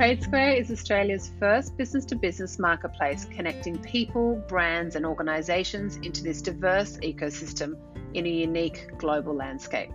TradeSquare 0.00 0.58
is 0.58 0.70
Australia's 0.70 1.30
first 1.38 1.76
business 1.76 2.06
to 2.06 2.16
business 2.16 2.58
marketplace 2.58 3.26
connecting 3.26 3.76
people, 3.82 4.42
brands, 4.48 4.96
and 4.96 5.04
organisations 5.04 5.96
into 5.96 6.22
this 6.22 6.40
diverse 6.40 6.96
ecosystem 7.02 7.74
in 8.14 8.24
a 8.24 8.30
unique 8.30 8.96
global 8.96 9.34
landscape. 9.34 9.92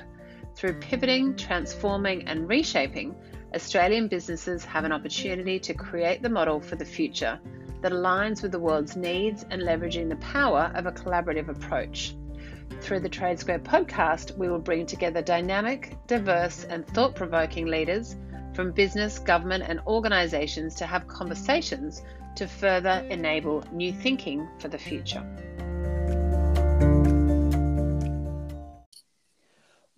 Through 0.53 0.79
pivoting, 0.79 1.35
transforming, 1.35 2.27
and 2.27 2.47
reshaping, 2.47 3.15
Australian 3.55 4.07
businesses 4.07 4.63
have 4.63 4.83
an 4.83 4.91
opportunity 4.91 5.59
to 5.61 5.73
create 5.73 6.21
the 6.21 6.29
model 6.29 6.61
for 6.61 6.75
the 6.75 6.85
future 6.85 7.39
that 7.81 7.91
aligns 7.91 8.43
with 8.43 8.51
the 8.51 8.59
world's 8.59 8.95
needs 8.95 9.43
and 9.49 9.63
leveraging 9.63 10.07
the 10.07 10.17
power 10.17 10.71
of 10.75 10.85
a 10.85 10.91
collaborative 10.91 11.49
approach. 11.49 12.15
Through 12.79 12.99
the 12.99 13.09
TradeSquare 13.09 13.63
podcast, 13.63 14.37
we 14.37 14.49
will 14.49 14.59
bring 14.59 14.85
together 14.85 15.23
dynamic, 15.23 15.97
diverse, 16.05 16.63
and 16.63 16.85
thought 16.85 17.15
provoking 17.15 17.65
leaders 17.65 18.17
from 18.55 18.71
business, 18.71 19.19
government, 19.19 19.65
and 19.67 19.81
organisations 19.85 20.75
to 20.75 20.85
have 20.85 21.07
conversations 21.07 22.01
to 22.37 22.47
further 22.47 23.05
enable 23.09 23.61
new 23.73 23.91
thinking 23.91 24.47
for 24.59 24.69
the 24.69 24.77
future. 24.77 25.23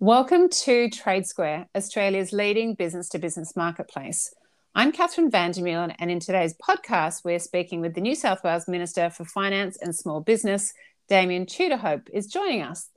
Welcome 0.00 0.48
to 0.48 0.88
TradeSquare, 0.90 1.66
Australia's 1.76 2.32
leading 2.32 2.74
business 2.74 3.08
to 3.10 3.18
business 3.18 3.54
marketplace. 3.54 4.34
I'm 4.74 4.92
Catherine 4.92 5.30
Vandermeulen, 5.30 5.94
and 5.98 6.10
in 6.10 6.18
today's 6.18 6.54
podcast, 6.54 7.24
we're 7.24 7.38
speaking 7.38 7.80
with 7.80 7.94
the 7.94 8.00
New 8.00 8.14
South 8.14 8.42
Wales 8.42 8.68
Minister 8.68 9.08
for 9.10 9.24
Finance 9.24 9.78
and 9.80 9.94
Small 9.94 10.20
Business, 10.20 10.72
Damien 11.08 11.46
Tudehope, 11.46 12.08
is 12.12 12.26
joining 12.26 12.62
us. 12.62 12.90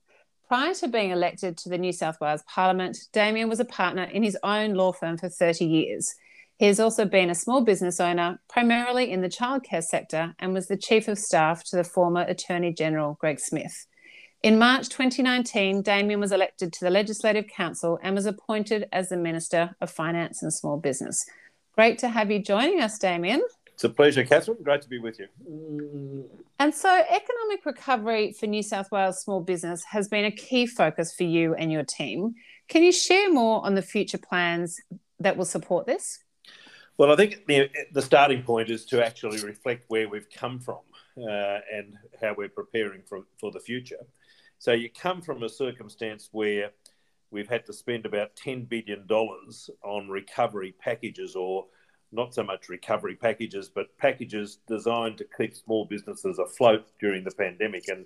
Prior 0.52 0.74
to 0.74 0.90
being 0.90 1.12
elected 1.12 1.58
to 1.60 1.70
the 1.70 1.78
New 1.78 1.94
South 1.94 2.20
Wales 2.20 2.44
Parliament, 2.46 2.98
Damien 3.14 3.48
was 3.48 3.62
a 3.62 3.64
partner 3.64 4.04
in 4.04 4.22
his 4.22 4.38
own 4.44 4.74
law 4.74 4.92
firm 4.92 5.18
for 5.18 5.30
30 5.30 5.64
years. 5.64 6.14
He 6.58 6.66
has 6.66 6.78
also 6.78 7.06
been 7.06 7.30
a 7.30 7.36
small 7.36 7.62
business 7.62 8.02
owner, 8.02 8.38
primarily 8.50 9.10
in 9.10 9.22
the 9.22 9.30
childcare 9.30 9.82
sector, 9.82 10.36
and 10.40 10.54
was 10.54 10.68
the 10.68 10.76
Chief 10.76 11.08
of 11.08 11.18
Staff 11.18 11.64
to 11.70 11.78
the 11.78 11.86
former 11.86 12.24
Attorney 12.24 12.74
General 12.74 13.18
Greg 13.22 13.40
Smith. 13.40 13.88
In 14.44 14.60
March 14.60 14.90
2019, 14.90 15.84
Damien 15.84 16.20
was 16.20 16.34
elected 16.34 16.74
to 16.74 16.84
the 16.84 16.92
Legislative 16.92 17.48
Council 17.48 17.98
and 18.04 18.14
was 18.14 18.26
appointed 18.26 18.90
as 18.92 19.08
the 19.08 19.16
Minister 19.16 19.78
of 19.80 19.90
Finance 19.90 20.44
and 20.44 20.54
Small 20.54 20.76
Business. 20.76 21.26
Great 21.76 21.98
to 22.00 22.10
have 22.10 22.30
you 22.30 22.44
joining 22.44 22.82
us, 22.82 23.00
Damien. 23.00 23.42
It's 23.82 23.86
a 23.86 23.90
pleasure, 23.90 24.24
Catherine. 24.24 24.60
Great 24.62 24.84
to 24.84 24.90
be 24.90 25.00
with 25.00 25.18
you. 25.18 26.30
And 26.60 26.72
so, 26.72 26.88
economic 26.88 27.66
recovery 27.66 28.32
for 28.32 28.46
New 28.46 28.62
South 28.62 28.92
Wales 28.92 29.24
small 29.24 29.42
business 29.42 29.84
has 29.86 30.08
been 30.08 30.24
a 30.24 30.30
key 30.30 30.68
focus 30.68 31.16
for 31.16 31.24
you 31.24 31.56
and 31.56 31.72
your 31.72 31.84
team. 31.84 32.36
Can 32.68 32.84
you 32.84 32.92
share 32.92 33.34
more 33.34 33.66
on 33.66 33.74
the 33.74 33.82
future 33.82 34.20
plans 34.20 34.80
that 35.20 35.36
will 35.36 35.46
support 35.46 35.88
this? 35.88 36.20
Well, 37.00 37.12
I 37.12 37.16
think 37.16 37.48
the, 37.48 37.72
the 37.92 38.04
starting 38.04 38.44
point 38.44 38.70
is 38.70 38.86
to 38.86 39.04
actually 39.04 39.42
reflect 39.42 39.86
where 39.88 40.08
we've 40.08 40.30
come 40.30 40.60
from 40.60 40.82
uh, 41.18 41.62
and 41.74 41.96
how 42.22 42.36
we're 42.38 42.50
preparing 42.50 43.02
for, 43.02 43.22
for 43.40 43.50
the 43.50 43.60
future. 43.60 44.06
So, 44.60 44.74
you 44.74 44.92
come 44.92 45.24
from 45.24 45.42
a 45.42 45.50
circumstance 45.50 46.30
where 46.32 46.70
we've 47.32 47.50
had 47.50 47.66
to 47.66 47.74
spend 47.74 48.06
about 48.06 48.36
$10 48.36 48.70
billion 48.70 49.08
on 49.10 50.08
recovery 50.08 50.76
packages 50.80 51.36
or 51.36 51.66
not 52.12 52.34
so 52.34 52.44
much 52.44 52.70
recovery 52.70 53.16
packages, 53.16 53.70
but 53.70 53.98
packages 53.98 54.60
designed 54.68 55.18
to 55.18 55.26
keep 55.38 55.56
small 55.56 55.86
businesses 55.86 56.40
afloat 56.40 56.88
during 57.00 57.24
the 57.24 57.32
pandemic. 57.32 57.88
And 57.88 58.06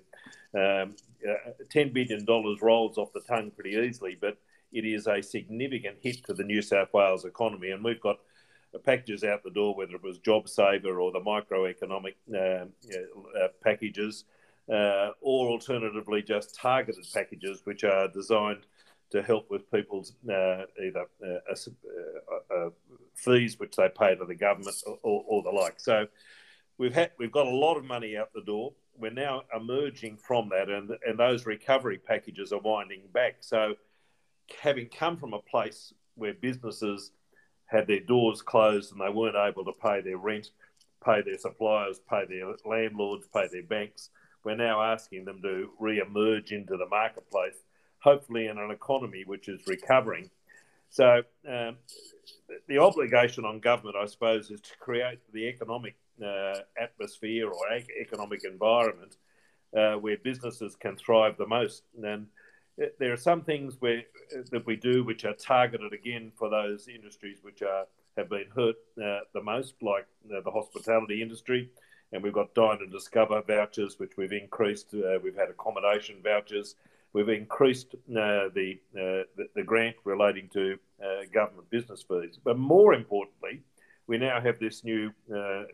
um, 0.54 0.94
uh, 1.28 1.50
$10 1.74 1.92
billion 1.92 2.24
rolls 2.60 2.98
off 2.98 3.12
the 3.12 3.20
tongue 3.20 3.50
pretty 3.50 3.76
easily, 3.76 4.16
but 4.20 4.38
it 4.72 4.84
is 4.84 5.06
a 5.06 5.22
significant 5.22 5.96
hit 6.00 6.24
to 6.26 6.34
the 6.34 6.44
New 6.44 6.62
South 6.62 6.92
Wales 6.92 7.24
economy. 7.24 7.70
And 7.70 7.82
we've 7.82 8.00
got 8.00 8.18
packages 8.84 9.24
out 9.24 9.42
the 9.42 9.50
door, 9.50 9.74
whether 9.74 9.94
it 9.94 10.02
was 10.02 10.18
JobSaver 10.18 11.00
or 11.00 11.12
the 11.12 11.20
microeconomic 11.20 12.14
uh, 12.34 12.66
uh, 12.66 13.48
packages, 13.62 14.24
uh, 14.70 15.10
or 15.20 15.48
alternatively 15.48 16.22
just 16.22 16.54
targeted 16.54 17.06
packages, 17.12 17.62
which 17.64 17.84
are 17.84 18.08
designed 18.08 18.66
to 19.10 19.22
help 19.22 19.50
with 19.50 19.70
people's 19.70 20.12
uh, 20.28 20.62
either 20.84 21.04
uh, 21.24 22.54
uh, 22.54 22.70
fees 23.14 23.58
which 23.58 23.76
they 23.76 23.88
pay 23.88 24.14
to 24.14 24.24
the 24.24 24.34
government 24.34 24.76
or, 24.86 24.98
or, 25.02 25.24
or, 25.26 25.42
the 25.42 25.50
like. 25.50 25.78
So 25.78 26.06
we've 26.78 26.94
had 26.94 27.12
we've 27.18 27.32
got 27.32 27.46
a 27.46 27.50
lot 27.50 27.76
of 27.76 27.84
money 27.84 28.16
out 28.16 28.32
the 28.34 28.42
door. 28.42 28.72
We're 28.98 29.10
now 29.10 29.42
emerging 29.54 30.16
from 30.16 30.48
that, 30.50 30.68
and 30.68 30.90
and 31.06 31.18
those 31.18 31.46
recovery 31.46 31.98
packages 31.98 32.52
are 32.52 32.60
winding 32.60 33.02
back. 33.12 33.36
So 33.40 33.74
having 34.60 34.88
come 34.88 35.16
from 35.16 35.34
a 35.34 35.40
place 35.40 35.92
where 36.14 36.34
businesses 36.34 37.12
had 37.66 37.86
their 37.86 38.00
doors 38.00 38.42
closed 38.42 38.92
and 38.92 39.00
they 39.00 39.12
weren't 39.12 39.36
able 39.36 39.64
to 39.64 39.72
pay 39.72 40.00
their 40.00 40.18
rent, 40.18 40.50
pay 41.04 41.20
their 41.22 41.38
suppliers, 41.38 42.00
pay 42.08 42.24
their 42.28 42.54
landlords, 42.64 43.26
pay 43.32 43.48
their 43.50 43.64
banks, 43.64 44.10
we're 44.46 44.54
now 44.54 44.80
asking 44.80 45.24
them 45.24 45.42
to 45.42 45.70
re-emerge 45.80 46.52
into 46.52 46.76
the 46.76 46.86
marketplace 46.86 47.64
hopefully 48.06 48.46
in 48.46 48.56
an 48.56 48.70
economy 48.70 49.24
which 49.26 49.48
is 49.48 49.60
recovering. 49.66 50.30
So 50.90 51.22
um, 51.48 51.76
the 52.68 52.78
obligation 52.78 53.44
on 53.44 53.58
government, 53.58 53.96
I 54.00 54.06
suppose, 54.06 54.50
is 54.50 54.60
to 54.60 54.76
create 54.78 55.18
the 55.32 55.48
economic 55.48 55.96
uh, 56.24 56.60
atmosphere 56.80 57.48
or 57.48 57.60
economic 58.00 58.44
environment 58.44 59.16
uh, 59.76 59.94
where 59.94 60.16
businesses 60.16 60.76
can 60.76 60.96
thrive 60.96 61.36
the 61.36 61.48
most. 61.48 61.82
And 62.00 62.28
there 63.00 63.12
are 63.12 63.16
some 63.30 63.42
things 63.42 63.76
where 63.80 64.02
that 64.52 64.64
we 64.66 64.76
do 64.76 65.02
which 65.02 65.24
are 65.24 65.34
targeted 65.34 65.92
again 65.92 66.30
for 66.38 66.48
those 66.48 66.88
industries 66.88 67.38
which 67.42 67.62
are 67.62 67.86
have 68.16 68.30
been 68.30 68.46
hurt 68.54 68.76
uh, 69.04 69.20
the 69.34 69.42
most, 69.42 69.74
like 69.82 70.06
uh, 70.34 70.40
the 70.42 70.50
hospitality 70.50 71.20
industry. 71.20 71.68
And 72.12 72.22
we've 72.22 72.32
got 72.32 72.54
Dine 72.54 72.78
and 72.80 72.90
Discover 72.90 73.42
vouchers, 73.42 73.98
which 73.98 74.16
we've 74.16 74.32
increased. 74.32 74.94
Uh, 74.94 75.18
we've 75.22 75.36
had 75.36 75.50
accommodation 75.50 76.16
vouchers. 76.22 76.76
We've 77.12 77.28
increased 77.28 77.94
uh, 77.94 78.52
the, 78.54 78.78
uh, 78.94 79.24
the, 79.36 79.46
the 79.54 79.62
grant 79.62 79.96
relating 80.04 80.48
to 80.50 80.78
uh, 81.02 81.24
government 81.32 81.70
business 81.70 82.04
fees, 82.06 82.38
but 82.42 82.58
more 82.58 82.94
importantly, 82.94 83.62
we 84.06 84.18
now 84.18 84.40
have 84.40 84.58
this 84.58 84.84
new 84.84 85.10
uh, 85.34 85.64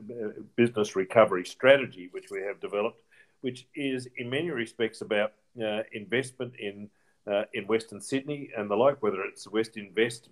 business 0.56 0.96
recovery 0.96 1.44
strategy 1.44 2.08
which 2.12 2.30
we 2.30 2.40
have 2.42 2.60
developed, 2.60 3.02
which 3.40 3.66
is 3.74 4.08
in 4.16 4.30
many 4.30 4.50
respects 4.50 5.00
about 5.00 5.32
uh, 5.62 5.82
investment 5.92 6.54
in 6.58 6.88
uh, 7.30 7.44
in 7.54 7.64
Western 7.66 8.00
Sydney 8.00 8.50
and 8.56 8.68
the 8.68 8.74
like, 8.74 9.00
whether 9.00 9.22
it's 9.22 9.46
West 9.46 9.76
Invest 9.76 10.28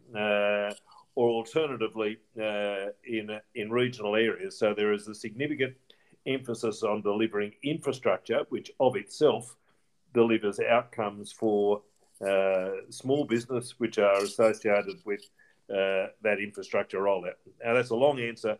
or 1.15 1.29
alternatively 1.31 2.19
in 2.37 3.39
in 3.55 3.71
regional 3.71 4.17
areas. 4.17 4.59
So 4.59 4.75
there 4.75 4.93
is 4.93 5.07
a 5.07 5.15
significant 5.15 5.75
emphasis 6.27 6.83
on 6.83 7.03
delivering 7.03 7.53
infrastructure, 7.63 8.41
which 8.49 8.71
of 8.81 8.97
itself 8.97 9.57
delivers 10.13 10.61
outcomes 10.61 11.33
for 11.33 11.83
uh, 12.27 12.71
small 12.91 13.25
business 13.25 13.75
which 13.79 13.99
are 13.99 14.19
associated 14.19 14.97
with 15.05 15.21
uh, 15.71 16.09
that 16.23 16.39
infrastructure 16.41 16.99
rollout. 16.99 17.35
Now, 17.65 17.75
that's 17.75 17.91
a 17.91 17.97
long 17.97 18.21
answer 18.21 18.59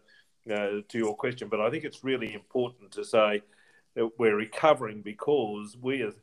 uh, 0.51 0.55
to 0.89 0.99
your 0.99 1.15
question, 1.15 1.49
but 1.49 1.61
I 1.61 1.71
think 1.71 1.85
it's 1.85 2.05
really 2.05 2.33
important 2.35 2.93
to 2.93 3.05
say 3.05 3.43
that 3.95 4.11
we're 4.19 4.37
recovering 4.37 5.03
because 5.03 5.77
we 5.81 6.03
as 6.03 6.15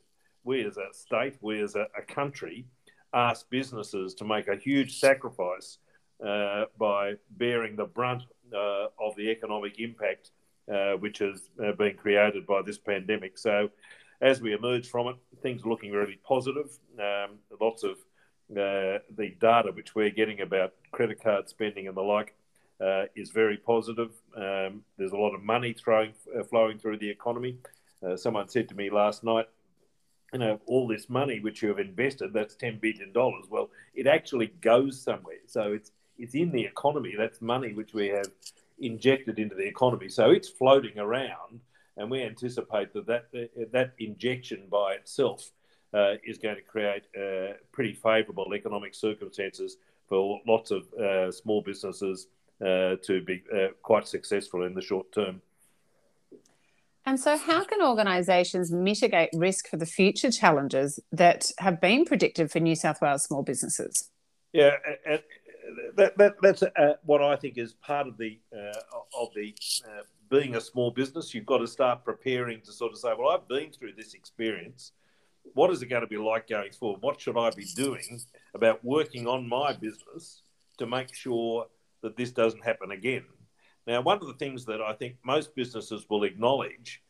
we 0.43 0.65
as 0.65 0.77
a 0.77 0.93
state, 0.93 1.35
we 1.41 1.61
as 1.61 1.75
a, 1.75 1.87
a 1.97 2.01
country, 2.01 2.65
ask 3.13 3.49
businesses 3.49 4.13
to 4.15 4.25
make 4.25 4.47
a 4.47 4.55
huge 4.55 4.99
sacrifice 4.99 5.77
uh, 6.25 6.65
by 6.79 7.13
bearing 7.31 7.75
the 7.75 7.85
brunt 7.85 8.23
uh, 8.53 8.87
of 8.99 9.15
the 9.17 9.29
economic 9.29 9.79
impact 9.79 10.31
uh, 10.71 10.93
which 10.93 11.19
has 11.19 11.49
been 11.77 11.95
created 11.95 12.45
by 12.45 12.61
this 12.61 12.77
pandemic. 12.77 13.37
So 13.37 13.69
as 14.21 14.41
we 14.41 14.53
emerge 14.53 14.89
from 14.89 15.07
it, 15.07 15.15
things 15.41 15.63
are 15.63 15.69
looking 15.69 15.91
really 15.91 16.19
positive. 16.27 16.77
Um, 16.99 17.37
lots 17.59 17.83
of 17.83 17.97
uh, 18.51 19.03
the 19.15 19.35
data 19.39 19.71
which 19.73 19.93
we're 19.93 20.09
getting 20.09 20.41
about 20.41 20.73
credit 20.91 21.21
card 21.21 21.49
spending 21.49 21.87
and 21.87 21.95
the 21.95 22.01
like 22.01 22.33
uh, 22.81 23.03
is 23.15 23.31
very 23.31 23.57
positive. 23.57 24.11
Um, 24.35 24.83
there's 24.97 25.11
a 25.11 25.17
lot 25.17 25.35
of 25.35 25.43
money 25.43 25.73
throwing, 25.73 26.13
uh, 26.37 26.43
flowing 26.43 26.79
through 26.79 26.97
the 26.97 27.09
economy. 27.09 27.57
Uh, 28.05 28.15
someone 28.15 28.47
said 28.47 28.69
to 28.69 28.75
me 28.75 28.89
last 28.89 29.23
night, 29.23 29.47
you 30.33 30.39
know, 30.39 30.59
all 30.65 30.87
this 30.87 31.09
money 31.09 31.39
which 31.39 31.61
you 31.61 31.69
have 31.69 31.79
invested, 31.79 32.33
that's 32.33 32.55
$10 32.55 32.81
billion. 32.81 33.11
Well, 33.49 33.69
it 33.95 34.07
actually 34.07 34.47
goes 34.61 35.01
somewhere. 35.01 35.39
So 35.45 35.73
it's, 35.73 35.91
it's 36.17 36.35
in 36.35 36.51
the 36.51 36.63
economy. 36.63 37.15
That's 37.17 37.41
money 37.41 37.73
which 37.73 37.93
we 37.93 38.07
have 38.09 38.27
injected 38.79 39.39
into 39.39 39.55
the 39.55 39.65
economy. 39.65 40.09
So 40.09 40.31
it's 40.31 40.49
floating 40.49 40.99
around 40.99 41.61
and 41.97 42.09
we 42.09 42.23
anticipate 42.23 42.93
that 42.93 43.07
that, 43.07 43.71
that 43.71 43.93
injection 43.99 44.67
by 44.69 44.93
itself 44.93 45.51
uh, 45.93 46.13
is 46.23 46.37
going 46.37 46.55
to 46.55 46.61
create 46.61 47.03
uh, 47.17 47.53
pretty 47.71 47.93
favourable 47.93 48.53
economic 48.53 48.93
circumstances 48.93 49.77
for 50.07 50.39
lots 50.47 50.71
of 50.71 50.91
uh, 50.93 51.31
small 51.31 51.61
businesses 51.61 52.27
uh, 52.61 52.95
to 53.03 53.21
be 53.25 53.43
uh, 53.53 53.67
quite 53.81 54.07
successful 54.07 54.63
in 54.63 54.73
the 54.73 54.81
short 54.81 55.11
term. 55.11 55.41
And 57.05 57.17
so, 57.17 57.37
how 57.37 57.63
can 57.63 57.81
organisations 57.81 58.69
mitigate 58.69 59.29
risk 59.33 59.69
for 59.69 59.77
the 59.77 59.85
future 59.85 60.29
challenges 60.29 60.99
that 61.11 61.51
have 61.59 61.79
been 61.79 62.03
predicted 62.03 62.51
for 62.51 62.59
New 62.59 62.75
South 62.75 63.01
Wales 63.01 63.23
small 63.23 63.43
businesses? 63.43 64.09
Yeah, 64.51 64.71
that, 65.95 66.17
that, 66.17 66.35
that's 66.41 66.63
uh, 66.63 66.95
what 67.03 67.21
I 67.21 67.35
think 67.35 67.57
is 67.57 67.73
part 67.73 68.07
of 68.07 68.17
the 68.17 68.39
uh, 68.53 68.97
of 69.19 69.29
the 69.35 69.55
uh, 69.85 70.03
being 70.29 70.55
a 70.55 70.61
small 70.61 70.91
business. 70.91 71.33
You've 71.33 71.45
got 71.45 71.59
to 71.59 71.67
start 71.67 72.03
preparing 72.03 72.61
to 72.61 72.71
sort 72.71 72.93
of 72.93 72.99
say, 72.99 73.13
well, 73.17 73.29
I've 73.29 73.47
been 73.47 73.71
through 73.71 73.93
this 73.93 74.13
experience. 74.13 74.91
What 75.53 75.71
is 75.71 75.81
it 75.81 75.87
going 75.87 76.01
to 76.01 76.07
be 76.07 76.17
like 76.17 76.47
going 76.47 76.71
forward? 76.71 77.01
What 77.01 77.21
should 77.21 77.37
I 77.37 77.49
be 77.51 77.65
doing 77.75 78.21
about 78.53 78.83
working 78.83 79.27
on 79.27 79.47
my 79.47 79.73
business 79.73 80.41
to 80.77 80.85
make 80.85 81.13
sure 81.13 81.67
that 82.01 82.17
this 82.17 82.31
doesn't 82.31 82.63
happen 82.63 82.91
again? 82.91 83.25
Now, 83.85 84.01
one 84.01 84.17
of 84.17 84.27
the 84.27 84.33
things 84.33 84.65
that 84.65 84.81
I 84.81 84.93
think 84.93 85.15
most 85.23 85.55
businesses 85.55 86.05
will 86.09 86.25
acknowledge 86.25 87.01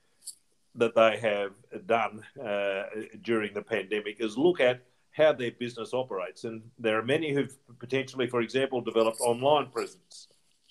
that 0.76 0.94
they 0.94 1.18
have 1.18 1.54
done 1.88 2.24
uh, 2.40 2.84
during 3.24 3.54
the 3.54 3.64
pandemic 3.64 4.18
is 4.20 4.38
look 4.38 4.60
at 4.60 4.84
how 5.12 5.34
their 5.34 5.52
business 5.52 5.94
operates. 5.94 6.44
And 6.44 6.62
there 6.78 6.98
are 7.00 7.04
many 7.04 7.34
who've 7.34 7.58
potentially, 7.80 8.28
for 8.28 8.42
example, 8.42 8.82
developed 8.82 9.20
online 9.20 9.68
presence 9.72 10.28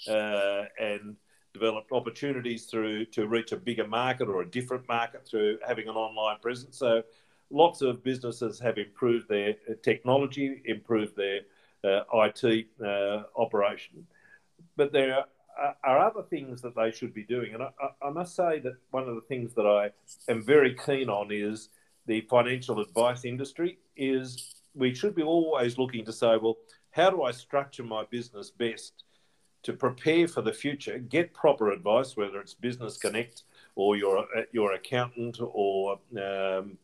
uh, 0.09 0.65
and 0.79 1.17
developed 1.59 1.91
opportunities 1.93 2.67
through 2.67 3.07
to 3.07 3.27
reach 3.27 3.53
a 3.53 3.57
bigger 3.57 3.87
market 3.87 4.29
or 4.29 4.43
a 4.43 4.51
different 4.59 4.87
market 4.89 5.27
through 5.27 5.59
having 5.67 5.89
an 5.89 5.95
online 5.95 6.39
presence. 6.41 6.77
So 6.77 7.03
lots 7.51 7.81
of 7.81 8.05
businesses 8.05 8.61
have 8.61 8.77
improved 8.77 9.29
their 9.29 9.55
technology, 9.83 10.63
improved 10.67 11.17
their 11.17 11.41
uh, 11.83 12.03
IT 12.27 12.67
uh, 12.85 13.23
operation. 13.37 14.07
But 14.77 14.93
there 14.93 15.25
are 15.85 15.99
other 15.99 16.23
things 16.23 16.61
that 16.63 16.75
they 16.77 16.91
should 16.91 17.15
be 17.15 17.25
doing. 17.25 17.55
And 17.55 17.63
I, 17.63 17.71
I, 18.03 18.11
must 18.11 18.37
say 18.37 18.59
that 18.61 18.75
one 18.91 19.09
of 19.09 19.15
the 19.15 19.29
things 19.33 19.55
that 19.55 19.67
I 19.67 19.91
am 20.31 20.43
very 20.43 20.75
keen 20.75 21.09
on 21.09 21.29
is 21.31 21.71
the 22.07 22.21
financial 22.23 22.81
advice 22.81 23.25
industry 23.25 23.79
is 23.97 24.55
we 24.75 24.95
should 24.95 25.15
be 25.15 25.23
always 25.23 25.79
looking 25.79 26.05
to 26.05 26.13
say, 26.13 26.37
well, 26.37 26.57
how 26.91 27.09
do 27.11 27.23
I 27.23 27.31
structure 27.31 27.83
my 27.83 28.05
business 28.11 28.51
best 28.51 29.05
to 29.67 29.73
prepare 29.73 30.29
for 30.29 30.43
the 30.43 30.53
future, 30.53 30.97
get 30.99 31.35
proper 31.35 31.73
advice, 31.73 32.17
whether 32.17 32.39
it's 32.39 32.55
Business 32.55 32.97
Connect 32.97 33.43
or 33.75 33.97
your, 33.97 34.25
your 34.53 34.75
accountant 34.75 35.41
or 35.41 35.99
um, 36.17 36.79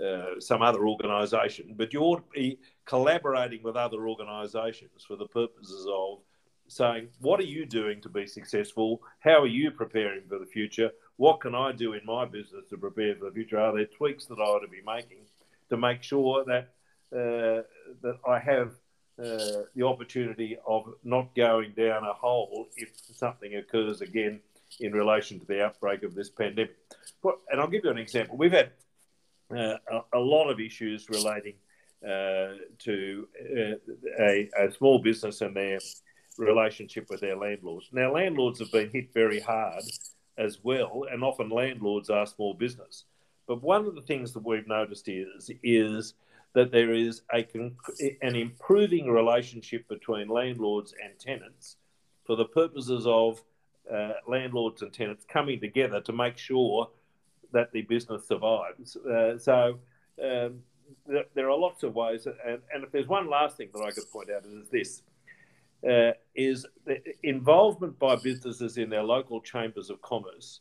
uh, 0.00 0.38
some 0.38 0.62
other 0.62 0.86
organisation, 0.86 1.74
but 1.76 1.92
you 1.92 2.00
ought 2.00 2.18
to 2.18 2.40
be 2.40 2.60
collaborating 2.84 3.60
with 3.64 3.74
other 3.74 4.06
organisations 4.06 5.04
for 5.04 5.16
the 5.16 5.26
purposes 5.26 5.84
of 5.92 6.20
saying, 6.68 7.08
what 7.18 7.40
are 7.40 7.50
you 7.56 7.66
doing 7.66 8.00
to 8.02 8.08
be 8.08 8.24
successful? 8.24 9.02
How 9.18 9.42
are 9.42 9.46
you 9.48 9.72
preparing 9.72 10.22
for 10.28 10.38
the 10.38 10.46
future? 10.46 10.92
What 11.16 11.40
can 11.40 11.56
I 11.56 11.72
do 11.72 11.94
in 11.94 12.02
my 12.06 12.24
business 12.24 12.66
to 12.70 12.76
prepare 12.76 13.16
for 13.16 13.24
the 13.24 13.32
future? 13.32 13.58
Are 13.58 13.74
there 13.74 13.86
tweaks 13.86 14.26
that 14.26 14.38
I 14.38 14.42
ought 14.42 14.60
to 14.60 14.68
be 14.68 14.82
making 14.86 15.26
to 15.70 15.76
make 15.76 16.04
sure 16.04 16.44
that 16.44 16.68
uh, 17.10 17.62
that 18.02 18.18
I 18.28 18.38
have 18.38 18.74
uh, 19.18 19.64
the 19.74 19.82
opportunity 19.82 20.56
of 20.66 20.94
not 21.04 21.34
going 21.34 21.72
down 21.76 22.04
a 22.04 22.12
hole 22.12 22.68
if 22.76 22.90
something 23.14 23.56
occurs 23.56 24.00
again 24.00 24.40
in 24.80 24.92
relation 24.92 25.40
to 25.40 25.46
the 25.46 25.64
outbreak 25.64 26.02
of 26.02 26.14
this 26.14 26.30
pandemic? 26.30 26.76
And 27.50 27.60
I'll 27.60 27.68
give 27.68 27.84
you 27.84 27.90
an 27.90 27.98
example. 27.98 28.36
We've 28.36 28.52
had 28.52 28.70
uh, 29.50 29.76
a, 29.90 30.00
a, 30.14 30.18
lot 30.18 30.50
of 30.50 30.60
issues 30.60 31.08
relating 31.08 31.54
uh, 32.04 32.54
to 32.78 33.28
uh, 33.40 33.92
a, 34.20 34.48
a 34.58 34.72
small 34.72 34.98
business 34.98 35.40
and 35.40 35.56
their 35.56 35.78
relationship 36.36 37.06
with 37.10 37.20
their 37.20 37.36
landlords. 37.36 37.88
Now, 37.92 38.12
landlords 38.12 38.60
have 38.60 38.70
been 38.70 38.90
hit 38.90 39.12
very 39.12 39.40
hard 39.40 39.82
as 40.36 40.62
well, 40.62 41.06
and 41.10 41.24
often 41.24 41.50
landlords 41.50 42.10
are 42.10 42.26
small 42.26 42.54
business. 42.54 43.04
But 43.46 43.62
one 43.62 43.86
of 43.86 43.94
the 43.94 44.02
things 44.02 44.32
that 44.34 44.44
we've 44.44 44.68
noticed 44.68 45.08
is 45.08 45.50
is 45.62 46.14
that 46.58 46.72
there 46.72 46.92
is 46.92 47.22
a 47.32 47.46
an 48.20 48.34
improving 48.34 49.08
relationship 49.08 49.86
between 49.86 50.26
landlords 50.28 50.92
and 51.00 51.16
tenants 51.20 51.76
for 52.24 52.34
the 52.34 52.46
purposes 52.46 53.06
of 53.06 53.40
uh, 53.94 54.14
landlords 54.26 54.82
and 54.82 54.92
tenants 54.92 55.24
coming 55.32 55.60
together 55.60 56.00
to 56.00 56.12
make 56.12 56.36
sure 56.36 56.90
that 57.52 57.70
the 57.70 57.82
business 57.82 58.26
survives. 58.26 58.96
Uh, 58.96 59.38
so 59.38 59.78
um, 60.20 60.58
there, 61.06 61.26
there, 61.34 61.48
are 61.48 61.56
lots 61.56 61.84
of 61.84 61.94
ways, 61.94 62.26
and, 62.26 62.58
and 62.74 62.82
if 62.82 62.90
there's 62.90 63.06
one 63.06 63.30
last 63.30 63.56
thing 63.56 63.68
that 63.72 63.82
I 63.82 63.92
could 63.92 64.10
point 64.10 64.28
out 64.28 64.44
is 64.44 64.68
this 64.68 65.02
uh, 65.88 66.10
is 66.34 66.66
involvement 67.22 67.96
by 68.00 68.16
businesses 68.16 68.78
in 68.78 68.90
their 68.90 69.04
local 69.04 69.40
chambers 69.40 69.90
of 69.90 70.02
commerce 70.02 70.58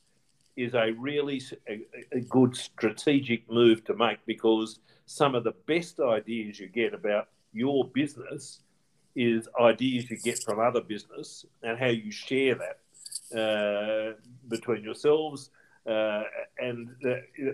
is 0.55 0.75
a 0.75 0.91
really 0.91 1.41
a, 1.67 1.81
a 2.11 2.19
good 2.19 2.55
strategic 2.55 3.49
move 3.49 3.83
to 3.85 3.95
make 3.95 4.19
because 4.27 4.79
some 5.07 5.35
of 5.35 5.43
the 5.43 5.53
best 5.65 5.99
ideas 5.99 6.59
you 6.59 6.67
get 6.67 6.93
about 6.93 7.29
your 7.53 7.85
business 7.85 8.59
is 9.15 9.47
ideas 9.59 10.09
you 10.11 10.17
get 10.17 10.43
from 10.43 10.59
other 10.59 10.81
business 10.81 11.45
and 11.63 11.79
how 11.79 11.87
you 11.87 12.11
share 12.11 12.55
that 12.55 12.77
uh, 13.35 14.13
between 14.47 14.83
yourselves. 14.83 15.49
Uh, 15.87 16.23
and 16.59 16.89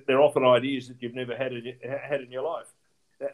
they're 0.08 0.22
often 0.22 0.44
ideas 0.44 0.88
that 0.88 0.98
you've 1.00 1.14
never 1.14 1.38
had 1.38 1.54
in, 1.54 1.76
had 1.84 2.22
in 2.22 2.32
your 2.32 2.44
life. 2.44 2.68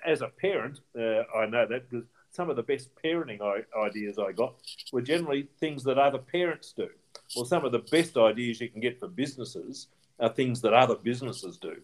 As 0.05 0.21
a 0.21 0.27
parent, 0.27 0.81
uh, 0.99 1.23
I 1.35 1.45
know 1.45 1.65
that 1.65 1.89
because 1.89 2.05
some 2.31 2.49
of 2.49 2.57
the 2.57 2.63
best 2.63 2.89
parenting 3.03 3.39
ideas 3.81 4.19
I 4.19 4.33
got 4.33 4.55
were 4.91 5.01
generally 5.01 5.47
things 5.59 5.83
that 5.85 5.97
other 5.97 6.19
parents 6.19 6.73
do. 6.73 6.89
Well, 7.35 7.45
some 7.45 7.63
of 7.63 7.71
the 7.71 7.79
best 7.79 8.17
ideas 8.17 8.59
you 8.59 8.67
can 8.67 8.81
get 8.81 8.99
for 8.99 9.07
businesses 9.07 9.87
are 10.19 10.29
things 10.29 10.59
that 10.61 10.73
other 10.73 10.95
businesses 10.95 11.57
do. 11.57 11.77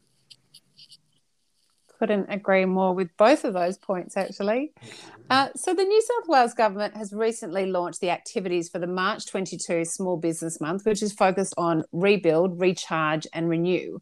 Couldn't 1.99 2.27
agree 2.29 2.65
more 2.65 2.93
with 2.93 3.15
both 3.17 3.45
of 3.45 3.53
those 3.53 3.77
points, 3.77 4.17
actually. 4.17 4.73
Uh, 5.29 5.49
so, 5.55 5.73
the 5.73 5.83
New 5.83 6.01
South 6.01 6.27
Wales 6.27 6.53
Government 6.53 6.95
has 6.95 7.13
recently 7.13 7.65
launched 7.65 8.01
the 8.01 8.09
activities 8.09 8.69
for 8.69 8.79
the 8.79 8.87
March 8.87 9.25
22 9.27 9.85
Small 9.85 10.17
Business 10.17 10.59
Month, 10.59 10.85
which 10.85 11.01
is 11.01 11.13
focused 11.13 11.53
on 11.57 11.83
rebuild, 11.91 12.59
recharge, 12.59 13.25
and 13.33 13.49
renew. 13.49 13.99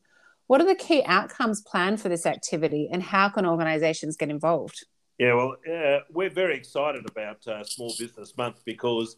What 0.48 0.60
are 0.60 0.68
the 0.68 0.76
key 0.76 1.04
outcomes 1.06 1.62
planned 1.62 2.02
for 2.02 2.10
this 2.10 2.26
activity, 2.26 2.90
and 2.92 3.02
how 3.02 3.30
can 3.30 3.46
organisations 3.46 4.18
get 4.18 4.30
involved? 4.30 4.86
Yeah, 5.20 5.36
well, 5.36 5.56
uh, 5.72 6.00
we're 6.12 6.30
very 6.30 6.58
excited 6.58 7.08
about 7.08 7.48
uh, 7.48 7.64
Small 7.64 7.94
Business 7.98 8.36
Month 8.36 8.62
because, 8.66 9.16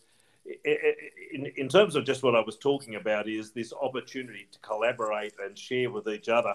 in, 0.66 1.51
in 1.56 1.69
terms 1.69 1.95
of 1.95 2.06
just 2.06 2.22
what 2.22 2.36
I 2.36 2.42
was 2.42 2.57
talking 2.57 2.95
about, 2.95 3.30
is 3.30 3.51
this 3.51 3.74
opportunity 3.74 4.48
to 4.51 4.60
collaborate 4.60 5.33
and 5.44 5.57
share 5.57 5.89
with 5.89 6.07
each 6.07 6.30
other 6.30 6.54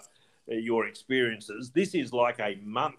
your 0.56 0.86
experiences. 0.86 1.70
This 1.70 1.94
is 1.94 2.12
like 2.12 2.38
a 2.40 2.58
month 2.62 2.96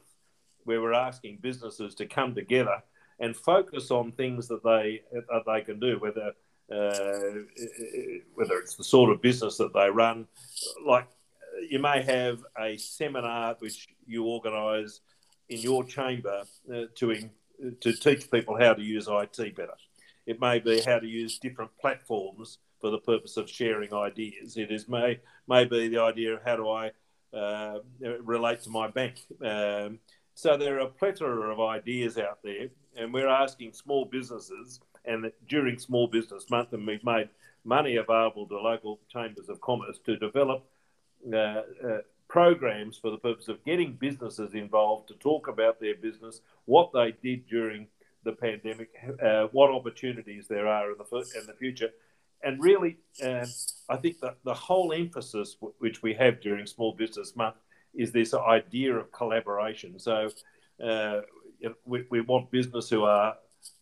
where 0.64 0.82
we're 0.82 0.94
asking 0.94 1.40
businesses 1.42 1.96
to 1.96 2.06
come 2.06 2.36
together 2.36 2.84
and 3.20 3.36
focus 3.36 3.92
on 3.92 4.12
things 4.12 4.48
that 4.48 4.64
they 4.64 5.02
that 5.12 5.44
they 5.46 5.62
can 5.62 5.80
do, 5.80 5.98
whether 6.00 6.34
uh, 6.72 7.42
whether 8.34 8.58
it's 8.60 8.76
the 8.76 8.84
sort 8.84 9.12
of 9.12 9.22
business 9.22 9.58
that 9.58 9.74
they 9.74 9.90
run. 9.90 10.28
Like 10.86 11.08
you 11.70 11.80
may 11.80 12.02
have 12.02 12.44
a 12.60 12.78
seminar 12.78 13.56
which 13.60 13.88
you 14.06 14.26
organise 14.26 15.02
in 15.50 15.60
your 15.60 15.84
chamber 15.84 16.44
uh, 16.74 16.84
to 16.96 17.12
in, 17.12 17.32
to 17.82 17.94
teach 17.94 18.32
people 18.32 18.58
how 18.58 18.74
to 18.74 18.82
use 18.82 19.08
IT 19.10 19.56
better. 19.56 19.76
It 20.26 20.40
may 20.40 20.60
be 20.60 20.82
how 20.82 21.00
to 21.00 21.08
use 21.08 21.40
different 21.40 21.72
platforms 21.80 22.60
for 22.80 22.90
the 22.90 23.00
purpose 23.00 23.38
of 23.38 23.50
sharing 23.50 23.94
ideas. 23.94 24.58
It 24.58 24.72
is 24.72 24.88
may 24.88 25.20
may 25.48 25.66
be 25.66 25.88
the 25.88 26.02
idea 26.02 26.34
of 26.34 26.44
how 26.44 26.56
do 26.56 26.70
I 26.70 26.92
uh, 27.34 27.80
relate 28.24 28.62
to 28.64 28.70
my 28.70 28.88
bank. 28.90 29.26
Um, 29.44 30.00
so 30.34 30.58
there 30.58 30.78
are 30.78 30.82
a 30.82 30.88
plethora 30.88 31.52
of 31.52 31.60
ideas 31.60 32.18
out 32.18 32.40
there, 32.44 32.70
and 32.96 33.14
we're 33.14 33.28
asking 33.28 33.74
small 33.74 34.06
businesses, 34.06 34.80
and 35.06 35.32
during 35.48 35.78
Small 35.78 36.08
Business 36.08 36.50
Month, 36.50 36.74
and 36.74 36.86
we've 36.86 37.04
made 37.04 37.30
money 37.64 37.98
available 37.98 38.48
to 38.48 38.58
local 38.58 39.00
chambers 39.10 39.50
of 39.50 39.62
commerce 39.62 40.00
to 40.06 40.18
develop 40.18 40.64
uh, 41.32 41.38
uh, 41.38 41.62
programs 42.28 42.98
for 42.98 43.12
the 43.12 43.18
purpose 43.18 43.48
of 43.50 43.64
getting 43.66 43.94
businesses 43.94 44.54
involved 44.54 45.08
to 45.10 45.14
talk 45.16 45.48
about 45.48 45.80
their 45.80 45.96
business, 45.96 46.42
what 46.66 46.92
they 46.94 47.14
did 47.22 47.48
during 47.48 47.88
the 48.24 48.32
pandemic, 48.32 48.90
uh, 49.24 49.48
what 49.52 49.70
opportunities 49.70 50.48
there 50.48 50.68
are 50.68 50.92
in 50.92 50.98
the 50.98 51.40
in 51.40 51.46
the 51.48 51.54
future, 51.54 51.90
and 52.44 52.62
really, 52.62 52.98
uh, 53.24 53.46
I 53.90 53.98
think 53.98 54.20
that 54.22 54.38
the 54.44 54.54
whole 54.54 54.94
emphasis 54.94 55.56
w- 55.56 55.74
which 55.80 56.02
we 56.02 56.14
have 56.16 56.42
during 56.42 56.66
Small 56.66 56.94
Business 56.94 57.36
Month 57.36 57.56
is 57.94 58.12
this 58.12 58.34
idea 58.34 58.96
of 58.96 59.12
collaboration. 59.12 60.00
So 60.00 60.30
uh, 60.84 61.22
we, 61.86 62.06
we 62.10 62.22
want 62.22 62.52
business 62.52 62.90
who 62.90 63.04
are 63.04 63.36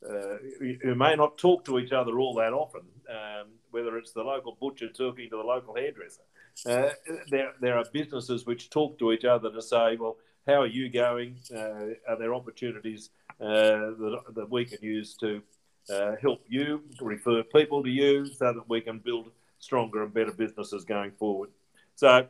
uh, 0.07 0.37
who 0.81 0.95
may 0.95 1.15
not 1.15 1.37
talk 1.37 1.63
to 1.65 1.79
each 1.79 1.93
other 1.93 2.19
all 2.19 2.33
that 2.35 2.51
often, 2.51 2.81
um, 3.09 3.47
whether 3.71 3.97
it's 3.97 4.11
the 4.11 4.21
local 4.21 4.57
butcher 4.59 4.89
talking 4.89 5.29
to 5.29 5.37
the 5.37 5.43
local 5.43 5.75
hairdresser. 5.75 6.21
Uh, 6.65 6.89
there, 7.29 7.53
there 7.61 7.77
are 7.77 7.85
businesses 7.93 8.45
which 8.45 8.69
talk 8.69 8.99
to 8.99 9.13
each 9.13 9.23
other 9.23 9.49
to 9.51 9.61
say, 9.61 9.95
well, 9.95 10.17
how 10.45 10.61
are 10.61 10.67
you 10.67 10.89
going? 10.89 11.37
Uh, 11.55 11.93
are 12.07 12.17
there 12.17 12.33
opportunities 12.33 13.11
uh, 13.39 13.95
that, 14.01 14.19
that 14.35 14.49
we 14.49 14.65
can 14.65 14.79
use 14.81 15.15
to 15.15 15.41
uh, 15.91 16.15
help 16.21 16.41
you, 16.47 16.83
refer 17.01 17.43
people 17.43 17.83
to 17.83 17.89
you, 17.89 18.25
so 18.25 18.53
that 18.53 18.69
we 18.69 18.81
can 18.81 18.99
build 18.99 19.31
stronger 19.59 20.03
and 20.03 20.13
better 20.13 20.31
businesses 20.31 20.85
going 20.85 21.11
forward? 21.11 21.49
So, 21.95 22.27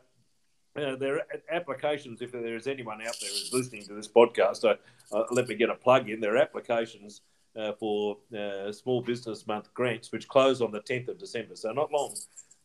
uh, 0.75 0.95
there 0.95 1.15
are 1.15 1.23
applications, 1.51 2.21
if 2.21 2.31
there 2.31 2.55
is 2.55 2.67
anyone 2.67 3.01
out 3.01 3.15
there 3.19 3.29
who's 3.29 3.51
listening 3.51 3.83
to 3.85 3.93
this 3.93 4.07
podcast, 4.07 4.63
uh, 4.65 5.23
let 5.31 5.47
me 5.47 5.55
get 5.55 5.69
a 5.69 5.75
plug 5.75 6.09
in. 6.09 6.19
There 6.19 6.35
are 6.35 6.37
applications 6.37 7.21
uh, 7.55 7.73
for 7.73 8.17
uh, 8.37 8.71
Small 8.71 9.01
Business 9.01 9.45
Month 9.47 9.73
grants, 9.73 10.11
which 10.11 10.27
close 10.27 10.61
on 10.61 10.71
the 10.71 10.81
10th 10.81 11.09
of 11.09 11.17
December. 11.17 11.55
So, 11.55 11.71
not 11.71 11.91
long 11.91 12.15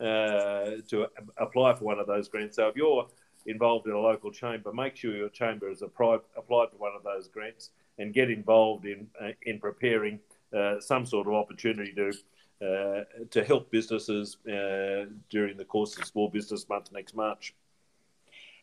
uh, 0.00 0.82
to 0.88 1.06
apply 1.38 1.74
for 1.74 1.84
one 1.84 1.98
of 1.98 2.06
those 2.06 2.28
grants. 2.28 2.56
So, 2.56 2.68
if 2.68 2.76
you're 2.76 3.06
involved 3.46 3.86
in 3.86 3.92
a 3.92 3.98
local 3.98 4.30
chamber, 4.30 4.72
make 4.72 4.96
sure 4.96 5.14
your 5.14 5.28
chamber 5.28 5.68
has 5.68 5.82
applied, 5.82 6.20
applied 6.36 6.70
for 6.70 6.76
one 6.76 6.92
of 6.96 7.02
those 7.02 7.28
grants 7.28 7.70
and 7.98 8.12
get 8.12 8.30
involved 8.30 8.86
in, 8.86 9.06
uh, 9.20 9.28
in 9.42 9.58
preparing 9.58 10.18
uh, 10.56 10.80
some 10.80 11.06
sort 11.06 11.26
of 11.26 11.34
opportunity 11.34 11.92
to. 11.92 12.12
Uh, 12.62 13.02
to 13.30 13.44
help 13.44 13.70
businesses 13.70 14.38
during 15.28 15.56
the 15.56 15.64
course 15.66 15.98
of 15.98 16.04
Small 16.06 16.28
Business 16.30 16.66
Month 16.68 16.92
next 16.92 17.14
March. 17.14 17.52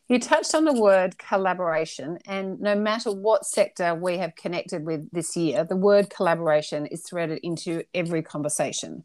You 0.08 0.18
touched 0.18 0.54
on 0.54 0.64
the 0.64 0.72
word 0.72 1.18
collaboration, 1.18 2.18
and 2.26 2.60
no 2.60 2.74
matter 2.74 3.12
what 3.12 3.46
sector 3.46 3.94
we 3.94 4.18
have 4.18 4.34
connected 4.34 4.84
with 4.84 5.08
this 5.12 5.36
year, 5.36 5.62
the 5.62 5.76
word 5.76 6.10
collaboration 6.10 6.86
is 6.86 7.02
threaded 7.02 7.38
into 7.42 7.84
every 7.94 8.22
conversation. 8.22 9.04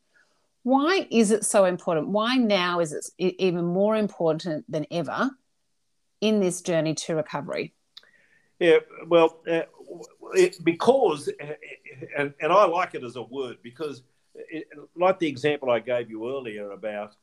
Why 0.63 1.07
is 1.11 1.31
it 1.31 1.45
so 1.45 1.65
important? 1.65 2.09
Why 2.09 2.35
now 2.35 2.79
is 2.79 2.91
it 2.91 3.35
even 3.39 3.65
more 3.65 3.95
important 3.95 4.65
than 4.69 4.87
ever 4.89 5.31
in 6.19 6.39
this 6.39 6.61
journey 6.61 6.95
to 6.95 7.15
recovery? 7.15 7.73
Yeah, 8.59 8.79
well, 9.07 9.39
uh, 9.49 9.61
it, 10.33 10.63
because, 10.63 11.29
and, 12.17 12.33
and 12.41 12.51
I 12.51 12.65
like 12.65 12.95
it 12.95 13.03
as 13.03 13.15
a 13.15 13.21
word 13.21 13.57
because, 13.63 14.03
it, 14.35 14.67
like 14.95 15.19
the 15.19 15.27
example 15.27 15.69
I 15.69 15.79
gave 15.79 16.09
you 16.09 16.29
earlier 16.29 16.71
about 16.71 17.15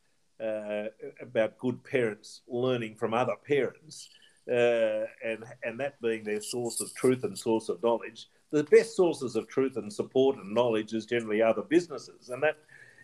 uh, 0.43 0.87
about 1.21 1.59
good 1.59 1.83
parents 1.85 2.43
learning 2.49 2.97
from 2.97 3.15
other 3.15 3.37
parents, 3.47 4.09
uh, 4.51 5.07
and 5.25 5.45
and 5.63 5.79
that 5.79 6.01
being 6.01 6.25
their 6.25 6.41
source 6.41 6.81
of 6.81 6.93
truth 6.95 7.23
and 7.25 7.39
source 7.39 7.69
of 7.69 7.83
knowledge. 7.83 8.29
The 8.51 8.65
best 8.65 8.97
sources 8.97 9.37
of 9.37 9.49
truth 9.49 9.77
and 9.77 9.93
support 9.93 10.37
and 10.37 10.53
knowledge 10.53 10.93
is 10.93 11.07
generally 11.07 11.41
other 11.43 11.63
businesses, 11.63 12.31
and 12.31 12.43
that 12.43 12.57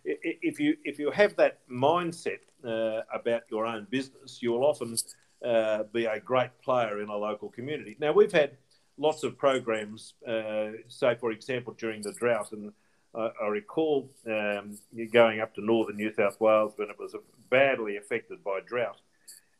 if 0.04 0.58
you 0.58 0.76
if 0.84 0.98
you 0.98 1.10
have 1.10 1.36
that 1.36 1.58
mindset 1.70 2.40
uh, 2.64 3.02
about 3.14 3.42
your 3.50 3.66
own 3.66 3.86
business, 3.90 4.42
you 4.42 4.50
will 4.52 4.64
often 4.64 4.96
uh, 5.44 5.84
be 5.92 6.06
a 6.06 6.20
great 6.20 6.50
player 6.62 7.00
in 7.00 7.08
a 7.08 7.16
local 7.16 7.48
community. 7.48 7.96
Now 8.00 8.12
we've 8.12 8.32
had 8.32 8.56
lots 9.00 9.24
of 9.24 9.36
programs, 9.38 10.14
uh, 10.28 10.72
say 10.88 11.16
for 11.18 11.32
example 11.32 11.74
during 11.76 12.02
the 12.02 12.12
drought, 12.12 12.52
and 12.52 12.72
I, 13.14 13.30
I 13.42 13.46
recall 13.48 14.10
um, 14.26 14.78
going 15.12 15.40
up 15.40 15.54
to 15.54 15.64
northern 15.64 15.96
New 15.96 16.12
South 16.12 16.38
Wales 16.40 16.74
when 16.76 16.90
it 16.90 16.98
was 16.98 17.16
badly 17.48 17.96
affected 17.96 18.44
by 18.44 18.60
drought. 18.64 19.00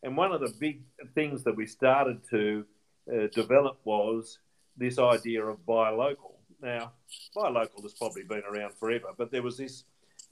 And 0.03 0.17
one 0.17 0.33
of 0.33 0.41
the 0.41 0.55
big 0.59 0.83
things 1.15 1.43
that 1.45 1.57
we 1.57 1.67
started 1.67 2.21
to 2.31 2.65
uh, 3.13 3.27
develop 3.33 3.81
was 3.85 4.39
this 4.77 4.99
idea 4.99 5.45
of 5.45 5.65
buy 5.67 5.91
local. 5.91 6.39
Now, 6.63 6.93
buy 7.35 7.49
local 7.49 7.83
has 7.83 7.95
probably 7.95 8.23
been 8.23 8.43
around 8.51 8.75
forever, 8.75 9.09
but 9.17 9.31
there 9.31 9.43
was 9.43 9.57
this 9.57 9.85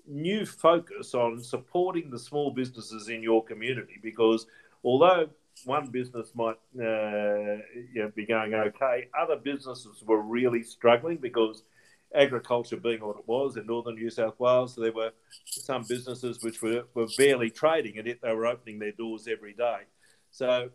new 0.07 0.47
focus 0.47 1.15
on 1.15 1.43
supporting 1.43 2.11
the 2.11 2.19
small 2.19 2.51
businesses 2.51 3.09
in 3.09 3.23
your 3.23 3.45
community 3.45 3.99
because 4.03 4.47
although 4.83 5.29
one 5.65 5.91
business 5.91 6.31
might 6.35 6.57
uh, 6.79 7.59
you 7.93 8.03
know, 8.03 8.13
be 8.15 8.27
going 8.27 8.55
okay, 8.55 9.09
other 9.19 9.37
businesses 9.37 10.03
were 10.07 10.21
really 10.21 10.63
struggling 10.63 11.19
because 11.19 11.63
agriculture 12.15 12.77
being 12.77 13.01
what 13.01 13.17
it 13.17 13.27
was 13.27 13.57
in 13.57 13.67
northern 13.67 13.97
New 13.97 14.11
South 14.11 14.39
Wales, 14.39 14.75
there 14.77 14.93
were 14.93 15.13
some 15.45 15.85
businesses 15.89 16.43
which 16.43 16.63
were, 16.63 16.85
were 16.95 17.09
barely 17.17 17.51
trading 17.51 17.99
and 17.99 18.07
yet 18.07 18.19
they 18.23 18.33
were 18.33 18.47
opening 18.47 18.79
their 18.79 18.93
doors 18.93 19.29
every 19.29 19.53
day. 19.53 19.81
So 20.31 20.71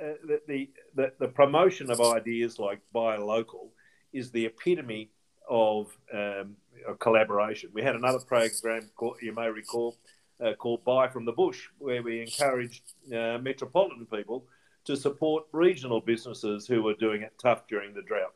uh, 0.00 0.12
the, 0.48 0.68
the, 0.94 1.12
the, 1.20 1.28
promotion 1.28 1.90
of 1.90 2.00
ideas 2.00 2.58
like 2.58 2.80
buy 2.92 3.16
local 3.16 3.70
is 4.12 4.30
the 4.30 4.46
epitome 4.46 5.10
of, 5.48 5.96
um, 6.12 6.56
of 6.88 6.98
collaboration. 6.98 7.70
We 7.72 7.82
had 7.82 7.94
another 7.94 8.18
program, 8.18 8.90
called, 8.96 9.18
you 9.22 9.32
may 9.32 9.48
recall, 9.48 9.96
uh, 10.42 10.54
called 10.54 10.84
Buy 10.84 11.08
from 11.08 11.24
the 11.24 11.32
Bush, 11.32 11.68
where 11.78 12.02
we 12.02 12.22
encouraged 12.22 12.82
uh, 13.12 13.38
metropolitan 13.38 14.06
people 14.06 14.46
to 14.84 14.96
support 14.96 15.44
regional 15.52 16.00
businesses 16.00 16.66
who 16.66 16.82
were 16.82 16.94
doing 16.94 17.22
it 17.22 17.32
tough 17.40 17.66
during 17.66 17.94
the 17.94 18.02
drought. 18.02 18.34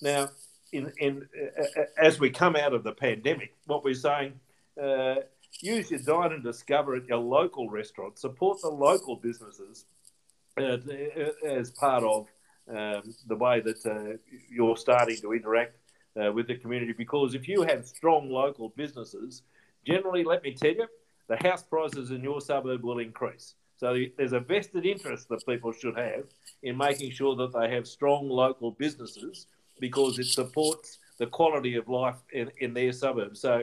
Now, 0.00 0.30
in, 0.72 0.92
in 0.98 1.28
uh, 1.38 1.80
uh, 1.80 1.84
as 1.98 2.18
we 2.18 2.30
come 2.30 2.56
out 2.56 2.72
of 2.72 2.84
the 2.84 2.92
pandemic, 2.92 3.54
what 3.66 3.84
we're 3.84 3.94
saying, 3.94 4.34
uh, 4.80 5.16
use 5.60 5.90
your 5.90 6.00
dine 6.00 6.32
and 6.32 6.42
discover 6.42 6.94
at 6.94 7.06
your 7.06 7.18
local 7.18 7.68
restaurant, 7.68 8.18
support 8.18 8.60
the 8.62 8.68
local 8.68 9.16
businesses 9.16 9.84
uh, 10.56 10.78
as 11.44 11.70
part 11.72 12.04
of 12.04 12.26
um, 12.68 13.14
the 13.26 13.36
way 13.36 13.60
that 13.60 14.18
you're 14.48 14.76
starting 14.76 15.16
to 15.16 15.32
interact 15.32 15.76
with 16.14 16.46
the 16.46 16.54
community. 16.54 16.92
Because 16.92 17.34
if 17.34 17.48
you 17.48 17.62
have 17.62 17.86
strong 17.86 18.30
local 18.30 18.70
businesses, 18.70 19.42
generally, 19.86 20.24
let 20.24 20.42
me 20.42 20.54
tell 20.54 20.72
you, 20.72 20.86
the 21.30 21.48
house 21.48 21.62
prices 21.62 22.10
in 22.10 22.24
your 22.24 22.40
suburb 22.40 22.82
will 22.82 22.98
increase. 22.98 23.54
So 23.76 23.96
there's 24.18 24.32
a 24.32 24.40
vested 24.40 24.84
interest 24.84 25.28
that 25.28 25.46
people 25.46 25.72
should 25.72 25.96
have 25.96 26.24
in 26.64 26.76
making 26.76 27.12
sure 27.12 27.36
that 27.36 27.52
they 27.52 27.70
have 27.70 27.86
strong 27.86 28.28
local 28.28 28.72
businesses 28.72 29.46
because 29.78 30.18
it 30.18 30.26
supports 30.26 30.98
the 31.18 31.26
quality 31.26 31.76
of 31.76 31.88
life 31.88 32.16
in, 32.32 32.50
in 32.58 32.74
their 32.74 32.92
suburbs. 32.92 33.40
So, 33.40 33.62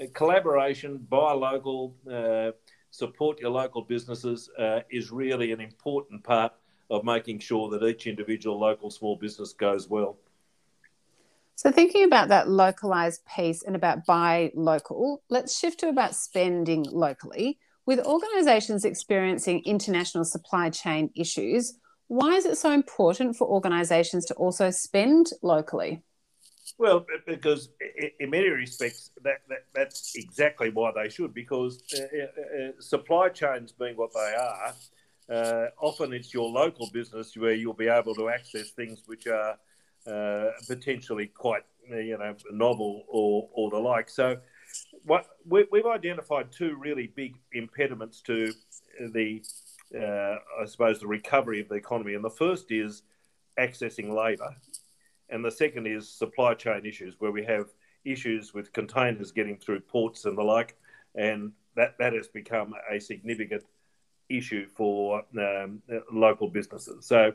uh, 0.00 0.04
collaboration, 0.12 0.98
buy 1.08 1.32
local, 1.32 1.96
uh, 2.08 2.50
support 2.90 3.40
your 3.40 3.50
local 3.50 3.82
businesses 3.82 4.50
uh, 4.58 4.80
is 4.90 5.10
really 5.10 5.52
an 5.52 5.60
important 5.62 6.22
part 6.22 6.52
of 6.90 7.02
making 7.02 7.38
sure 7.38 7.70
that 7.70 7.82
each 7.82 8.06
individual 8.06 8.60
local 8.60 8.90
small 8.90 9.16
business 9.16 9.54
goes 9.54 9.88
well. 9.88 10.18
So, 11.56 11.72
thinking 11.72 12.04
about 12.04 12.28
that 12.28 12.50
localized 12.50 13.22
piece 13.34 13.62
and 13.62 13.74
about 13.74 14.04
buy 14.04 14.52
local, 14.54 15.22
let's 15.30 15.58
shift 15.58 15.80
to 15.80 15.88
about 15.88 16.14
spending 16.14 16.84
locally. 16.84 17.58
With 17.86 18.04
organizations 18.04 18.84
experiencing 18.84 19.62
international 19.64 20.26
supply 20.26 20.68
chain 20.68 21.10
issues, 21.16 21.78
why 22.08 22.34
is 22.34 22.44
it 22.44 22.58
so 22.58 22.72
important 22.72 23.36
for 23.36 23.48
organisations 23.48 24.26
to 24.26 24.34
also 24.34 24.70
spend 24.70 25.30
locally? 25.42 26.02
Well, 26.76 27.06
because 27.26 27.70
in 28.20 28.28
many 28.28 28.48
respects, 28.50 29.10
that, 29.22 29.38
that 29.48 29.64
that's 29.74 30.14
exactly 30.14 30.68
why 30.68 30.92
they 30.94 31.08
should. 31.08 31.32
Because 31.32 31.82
uh, 31.94 32.02
uh, 32.02 32.64
uh, 32.68 32.72
supply 32.80 33.30
chains 33.30 33.72
being 33.72 33.96
what 33.96 34.10
they 34.12 34.34
are, 34.34 34.74
uh, 35.30 35.70
often 35.80 36.12
it's 36.12 36.34
your 36.34 36.50
local 36.50 36.90
business 36.92 37.34
where 37.34 37.54
you'll 37.54 37.72
be 37.72 37.88
able 37.88 38.14
to 38.16 38.28
access 38.28 38.72
things 38.72 39.04
which 39.06 39.26
are 39.26 39.56
uh, 40.06 40.50
potentially 40.66 41.26
quite, 41.26 41.62
you 41.88 42.16
know, 42.18 42.34
novel 42.50 43.04
or 43.08 43.48
or 43.52 43.70
the 43.70 43.78
like. 43.78 44.08
So, 44.08 44.38
what 45.04 45.26
we, 45.48 45.66
we've 45.70 45.86
identified 45.86 46.52
two 46.52 46.76
really 46.76 47.12
big 47.14 47.36
impediments 47.52 48.20
to 48.22 48.52
the 49.12 49.42
uh, 49.94 50.36
I 50.60 50.64
suppose, 50.66 51.00
the 51.00 51.06
recovery 51.06 51.60
of 51.60 51.68
the 51.68 51.74
economy. 51.74 52.14
And 52.14 52.24
the 52.24 52.30
first 52.30 52.72
is 52.72 53.02
accessing 53.58 54.12
labour, 54.12 54.54
and 55.28 55.44
the 55.44 55.50
second 55.50 55.86
is 55.86 56.08
supply 56.08 56.54
chain 56.54 56.84
issues, 56.84 57.14
where 57.18 57.30
we 57.30 57.44
have 57.44 57.66
issues 58.04 58.54
with 58.54 58.72
containers 58.72 59.32
getting 59.32 59.56
through 59.56 59.80
ports 59.80 60.24
and 60.24 60.36
the 60.36 60.42
like, 60.42 60.76
and 61.14 61.52
that, 61.76 61.96
that 61.98 62.12
has 62.12 62.28
become 62.28 62.74
a 62.90 63.00
significant 63.00 63.64
issue 64.28 64.66
for 64.68 65.22
um, 65.38 65.82
local 66.12 66.48
businesses. 66.48 67.06
So, 67.06 67.32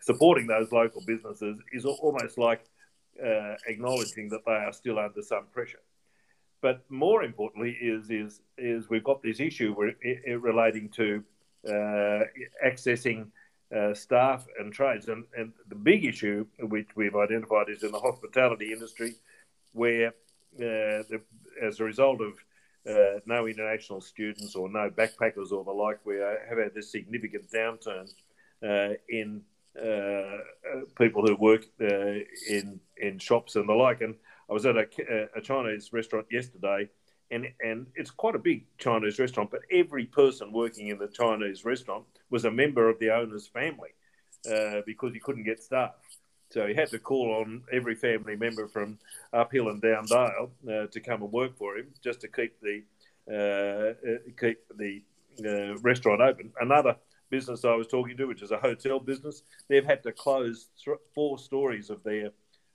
supporting 0.00 0.46
those 0.46 0.72
local 0.72 1.02
businesses 1.06 1.58
is 1.72 1.84
almost 1.84 2.38
like 2.38 2.64
uh, 3.24 3.54
acknowledging 3.66 4.28
that 4.30 4.44
they 4.46 4.52
are 4.52 4.72
still 4.72 4.98
under 4.98 5.22
some 5.22 5.46
pressure. 5.52 5.82
But 6.62 6.82
more 6.90 7.22
importantly, 7.22 7.76
is 7.80 8.10
is 8.10 8.42
is 8.58 8.90
we've 8.90 9.04
got 9.04 9.22
this 9.22 9.40
issue 9.40 9.74
relating 10.26 10.90
to 10.90 11.24
uh, 11.68 12.24
accessing 12.64 13.28
uh, 13.74 13.94
staff 13.94 14.46
and 14.58 14.72
trades. 14.72 15.08
And, 15.08 15.24
and 15.36 15.52
the 15.68 15.74
big 15.74 16.04
issue 16.04 16.46
which 16.58 16.88
we've 16.96 17.16
identified 17.16 17.68
is 17.68 17.82
in 17.82 17.92
the 17.92 17.98
hospitality 18.00 18.72
industry, 18.72 19.14
where 19.72 20.08
uh, 20.08 20.12
the, 21.08 21.20
as 21.62 21.80
a 21.80 21.84
result 21.84 22.20
of 22.20 22.32
uh, 22.88 23.20
no 23.26 23.46
international 23.46 24.00
students 24.00 24.54
or 24.56 24.68
no 24.68 24.90
backpackers 24.90 25.52
or 25.52 25.64
the 25.64 25.70
like, 25.70 26.04
we 26.04 26.16
have 26.16 26.58
had 26.58 26.74
this 26.74 26.90
significant 26.90 27.50
downturn 27.50 28.10
uh, 28.62 28.94
in 29.08 29.28
uh, 29.38 29.42
people 30.96 31.26
who 31.26 31.36
work 31.36 31.64
in 31.78 32.80
in 32.96 33.18
shops 33.18 33.56
and 33.56 33.68
the 33.68 33.74
like. 33.74 34.00
And 34.00 34.14
I 34.48 34.52
was 34.52 34.66
at 34.66 34.76
a, 34.76 34.86
a 35.36 35.40
Chinese 35.40 35.92
restaurant 35.92 36.26
yesterday 36.30 36.88
and 37.30 37.46
and 37.62 37.86
it's 37.94 38.10
quite 38.10 38.34
a 38.34 38.38
big 38.38 38.66
Chinese 38.78 39.18
restaurant, 39.18 39.50
but 39.50 39.60
every 39.70 40.06
person 40.06 40.52
working 40.52 40.88
in 40.88 40.98
the 40.98 41.08
Chinese 41.08 41.64
restaurant 41.64 42.04
was 42.30 42.44
a 42.44 42.50
member 42.50 42.88
of 42.88 42.98
the 42.98 43.10
owner's 43.10 43.46
family 43.46 43.90
uh, 44.50 44.80
because 44.86 45.12
he 45.12 45.20
couldn't 45.20 45.44
get 45.44 45.62
staff. 45.62 45.94
So 46.50 46.66
he 46.66 46.74
had 46.74 46.90
to 46.90 46.98
call 46.98 47.32
on 47.40 47.62
every 47.72 47.94
family 47.94 48.34
member 48.34 48.66
from 48.66 48.98
uphill 49.32 49.68
and 49.68 49.80
down 49.80 50.06
Dale 50.06 50.50
uh, 50.68 50.86
to 50.86 51.00
come 51.00 51.22
and 51.22 51.32
work 51.32 51.56
for 51.56 51.76
him 51.76 51.86
just 52.02 52.20
to 52.22 52.28
keep 52.28 52.60
the 52.60 52.82
uh, 53.30 53.94
uh 54.08 54.18
keep 54.38 54.58
the 54.76 55.02
uh, 55.46 55.78
restaurant 55.78 56.20
open. 56.20 56.52
Another 56.60 56.96
business 57.30 57.64
I 57.64 57.74
was 57.74 57.86
talking 57.86 58.16
to, 58.16 58.26
which 58.26 58.42
is 58.42 58.50
a 58.50 58.58
hotel 58.58 58.98
business, 59.00 59.42
they've 59.68 59.84
had 59.84 60.02
to 60.02 60.12
close 60.12 60.68
th- 60.84 60.98
four 61.14 61.38
stories 61.38 61.90
of 61.90 62.02
their 62.02 62.30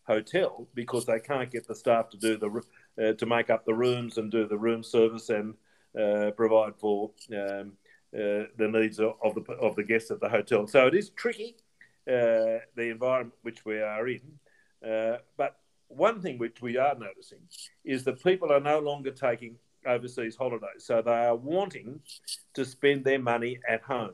hotel 0.08 0.68
because 0.74 1.06
they 1.06 1.20
can't 1.20 1.52
get 1.52 1.68
the 1.68 1.76
staff 1.76 2.10
to 2.10 2.18
do 2.18 2.38
the 2.38 2.62
uh, 3.04 3.14
to 3.14 3.26
make 3.26 3.50
up 3.50 3.66
the 3.66 3.74
rooms 3.74 4.18
and 4.18 4.32
do 4.32 4.48
the 4.48 4.58
room 4.58 4.84
service 4.84 5.30
and 5.30 5.56
uh, 6.00 6.32
provide 6.32 6.76
for 6.78 7.12
um, 7.32 7.74
uh, 8.14 8.46
the 8.58 8.70
needs 8.72 9.00
of, 9.00 9.14
of, 9.24 9.36
the 9.36 9.42
of 9.54 9.76
the 9.76 9.84
guests 9.84 10.12
at 10.12 10.20
the 10.20 10.30
hotel. 10.30 10.68
So 10.68 10.88
it 10.88 10.96
is 10.96 11.10
tricky, 11.10 11.56
uh, 12.08 12.64
the 12.76 12.90
environment 12.90 13.36
which 13.42 13.66
we 13.66 13.82
are 13.82 14.08
in. 14.08 14.22
Uh, 14.86 15.18
but 15.38 15.58
one 15.88 16.22
thing 16.22 16.38
which 16.38 16.62
we 16.62 16.78
are 16.78 16.96
noticing 16.96 17.40
is 17.84 18.04
that 18.04 18.24
people 18.24 18.52
are 18.52 18.60
no 18.60 18.80
longer 18.80 19.12
taking 19.12 19.56
overseas 19.86 20.36
holidays, 20.36 20.84
so 20.86 21.02
they 21.02 21.12
are 21.12 21.36
wanting 21.36 22.00
to 22.54 22.66
spend 22.66 23.04
their 23.04 23.20
money 23.20 23.60
at 23.68 23.82
home. 23.82 24.14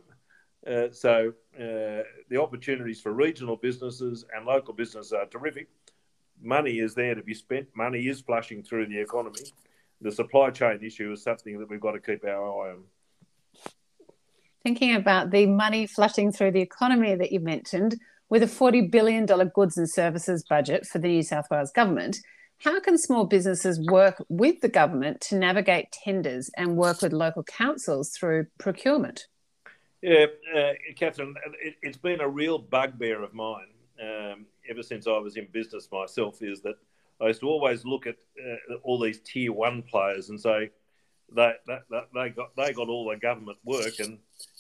Uh, 0.65 0.88
so 0.91 1.34
uh, 1.60 2.03
the 2.30 2.39
opportunities 2.39 3.01
for 3.01 3.12
regional 3.13 3.56
businesses 3.56 4.25
and 4.36 4.46
local 4.46 4.74
businesses 4.74 5.12
are 5.12 5.25
terrific. 5.25 5.68
Money 6.41 6.80
is 6.80 6.94
there 6.94 7.15
to 7.15 7.24
be 7.24 7.34
spent. 7.34 7.68
Money 7.75 8.08
is 8.08 8.22
flushing 8.22 8.63
through 8.63 8.88
the 8.88 9.00
economy. 9.00 9.41
The 10.01 10.12
supply 10.12 10.50
chain 10.50 10.80
issue 10.84 11.12
is 11.12 11.24
something 11.24 11.60
that 11.60 11.70
we've 11.70 11.82
got 11.82 11.91
to 11.91 12.00
keep 12.00 12.24
our 12.25 12.46
eye 12.46 12.72
on. 12.72 12.84
Thinking 14.63 14.96
about 14.96 15.32
the 15.32 15.48
money 15.48 15.88
flushing 15.88 16.32
through 16.32 16.51
the 16.51 16.62
economy 16.62 17.15
that 17.15 17.32
you 17.32 17.39
mentioned, 17.39 18.00
with 18.30 18.44
a 18.44 18.48
$40 18.48 18.89
billion 18.89 19.25
goods 19.25 19.77
and 19.77 19.89
services 19.89 20.44
budget 20.48 20.86
for 20.86 21.00
the 21.00 21.10
New 21.10 21.24
South 21.24 21.46
Wales 21.51 21.72
government, 21.72 22.18
how 22.60 22.80
can 22.80 22.98
small 22.98 23.25
businesses 23.25 23.80
work 23.89 24.24
with 24.30 24.62
the 24.62 24.70
government 24.70 25.20
to 25.22 25.36
navigate 25.36 25.91
tenders 25.91 26.50
and 26.56 26.77
work 26.77 27.01
with 27.01 27.12
local 27.12 27.44
councils 27.44 28.12
through 28.12 28.46
procurement? 28.58 29.25
Yeah, 30.01 30.25
uh, 30.55 30.74
Catherine, 30.96 31.36
it, 31.62 31.75
has 31.84 31.98
been 31.98 32.22
a 32.22 32.27
real 32.27 32.58
bugbear 32.58 33.22
of 33.22 33.34
mine 33.34 33.67
um, 34.01 34.46
ever 34.67 34.81
since 34.81 35.05
I 35.05 35.17
was 35.17 35.38
in 35.38 35.48
business 35.51 35.88
myself. 35.91 36.41
Is 36.41 36.62
that 36.62 36.75
I 37.22 37.27
used 37.27 37.41
to 37.41 37.48
always 37.48 37.86
look 37.86 38.08
at 38.08 38.15
uh, 38.43 38.75
all 38.84 39.00
these 39.00 39.20
tier 39.20 39.53
one 39.53 39.84
players 39.84 40.29
and 40.29 40.41
say 40.41 40.72
they, 41.34 41.53
they, 41.67 41.77
they 42.13 42.29
got 42.29 42.55
they 42.55 42.74
got 42.74 42.89
all 42.89 43.10
the 43.10 43.17
government 43.17 43.60
work 43.63 44.00
and 44.00 44.17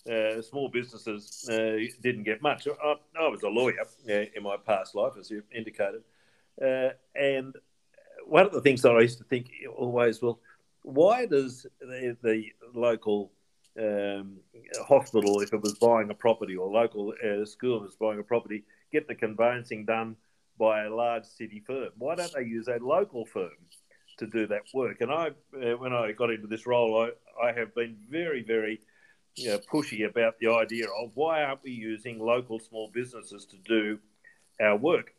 uh, 0.09 0.41
small 0.43 0.69
businesses 0.69 1.47
uh, 1.49 1.77
didn't 2.01 2.23
get 2.23 2.43
much. 2.43 2.67
I, 2.67 2.95
I 3.19 3.27
was 3.27 3.41
a 3.41 3.49
lawyer 3.49 3.81
uh, 4.09 4.13
in 4.35 4.43
my 4.43 4.57
past 4.57 4.93
life, 4.93 5.13
as 5.19 5.31
you 5.31 5.41
indicated, 5.51 6.03
uh, 6.63 6.89
and 7.15 7.55
one 8.27 8.45
of 8.45 8.51
the 8.51 8.61
things 8.61 8.83
that 8.83 8.91
I 8.91 9.01
used 9.01 9.17
to 9.17 9.23
think 9.23 9.49
always, 9.75 10.21
well, 10.21 10.39
why 10.83 11.25
does 11.25 11.65
the, 11.79 12.15
the 12.21 12.45
local 12.73 13.31
um, 13.79 14.37
hospital, 14.87 15.41
if 15.41 15.53
it 15.53 15.61
was 15.61 15.75
buying 15.75 16.09
a 16.09 16.13
property, 16.13 16.55
or 16.55 16.69
local 16.69 17.13
uh, 17.23 17.45
school 17.45 17.81
was 17.81 17.95
buying 17.95 18.19
a 18.19 18.23
property, 18.23 18.63
get 18.91 19.07
the 19.07 19.15
conveyancing 19.15 19.85
done 19.85 20.15
by 20.59 20.83
a 20.83 20.93
large 20.93 21.25
city 21.25 21.63
firm? 21.65 21.89
Why 21.97 22.15
don't 22.15 22.33
they 22.33 22.43
use 22.43 22.67
a 22.67 22.77
local 22.81 23.25
firm 23.25 23.51
to 24.17 24.27
do 24.27 24.47
that 24.47 24.63
work? 24.73 25.01
And 25.01 25.11
I, 25.11 25.29
uh, 25.55 25.77
when 25.77 25.93
I 25.93 26.11
got 26.11 26.31
into 26.31 26.47
this 26.47 26.67
role, 26.67 27.01
I, 27.01 27.47
I 27.47 27.51
have 27.53 27.73
been 27.73 27.97
very, 28.09 28.43
very 28.43 28.81
you 29.35 29.49
know, 29.49 29.59
pushy 29.59 30.07
about 30.07 30.37
the 30.39 30.51
idea 30.51 30.87
of 31.01 31.11
why 31.13 31.43
aren't 31.43 31.63
we 31.63 31.71
using 31.71 32.19
local 32.19 32.59
small 32.59 32.91
businesses 32.93 33.45
to 33.45 33.57
do 33.57 33.99
our 34.59 34.75
work? 34.75 35.13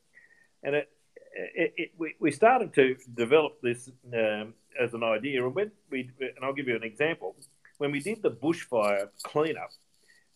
And 0.62 0.74
it, 0.74 0.90
it, 1.34 1.74
it 1.76 1.90
we, 1.96 2.14
we 2.20 2.30
started 2.30 2.74
to 2.74 2.96
develop 3.14 3.60
this 3.62 3.90
um, 4.12 4.54
as 4.80 4.94
an 4.94 5.02
idea. 5.02 5.44
And 5.44 5.54
when 5.54 5.70
we, 5.90 6.10
and 6.20 6.44
I'll 6.44 6.52
give 6.52 6.68
you 6.68 6.76
an 6.76 6.82
example 6.82 7.34
when 7.82 7.90
we 7.90 7.98
did 7.98 8.22
the 8.22 8.30
bushfire 8.30 9.08
cleanup 9.24 9.72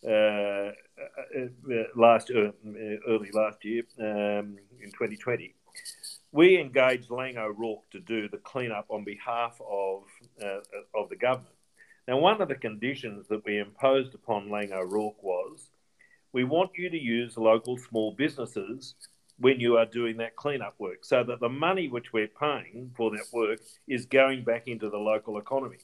uh, 0.05 0.09
uh, 0.09 0.71
uh 1.71 1.83
last 1.95 2.29
uh, 2.29 2.51
early 3.07 3.31
last 3.31 3.63
year 3.63 3.83
um, 3.99 4.57
in 4.83 4.91
2020, 4.91 5.55
we 6.33 6.59
engaged 6.59 7.09
Laing 7.09 7.37
O'Rourke 7.37 7.89
to 7.91 8.01
do 8.01 8.27
the 8.27 8.37
cleanup 8.39 8.87
on 8.89 9.05
behalf 9.05 9.57
of 9.61 10.03
uh, 10.43 10.59
of 10.93 11.07
the 11.07 11.15
government. 11.15 11.55
Now, 12.05 12.17
one 12.17 12.41
of 12.41 12.49
the 12.49 12.55
conditions 12.55 13.27
that 13.29 13.45
we 13.45 13.59
imposed 13.59 14.13
upon 14.13 14.51
Laing 14.51 14.73
O'Rourke 14.73 15.23
was 15.23 15.69
we 16.33 16.43
want 16.43 16.71
you 16.75 16.89
to 16.89 17.01
use 17.01 17.37
local 17.37 17.77
small 17.77 18.11
businesses 18.11 18.95
when 19.39 19.61
you 19.61 19.77
are 19.77 19.85
doing 19.85 20.17
that 20.17 20.35
cleanup 20.35 20.75
work 20.79 21.05
so 21.05 21.23
that 21.23 21.39
the 21.39 21.55
money 21.67 21.87
which 21.87 22.11
we're 22.11 22.27
paying 22.27 22.91
for 22.97 23.09
that 23.11 23.27
work 23.31 23.59
is 23.87 24.05
going 24.05 24.43
back 24.43 24.67
into 24.67 24.89
the 24.89 24.97
local 24.97 25.37
economy. 25.37 25.77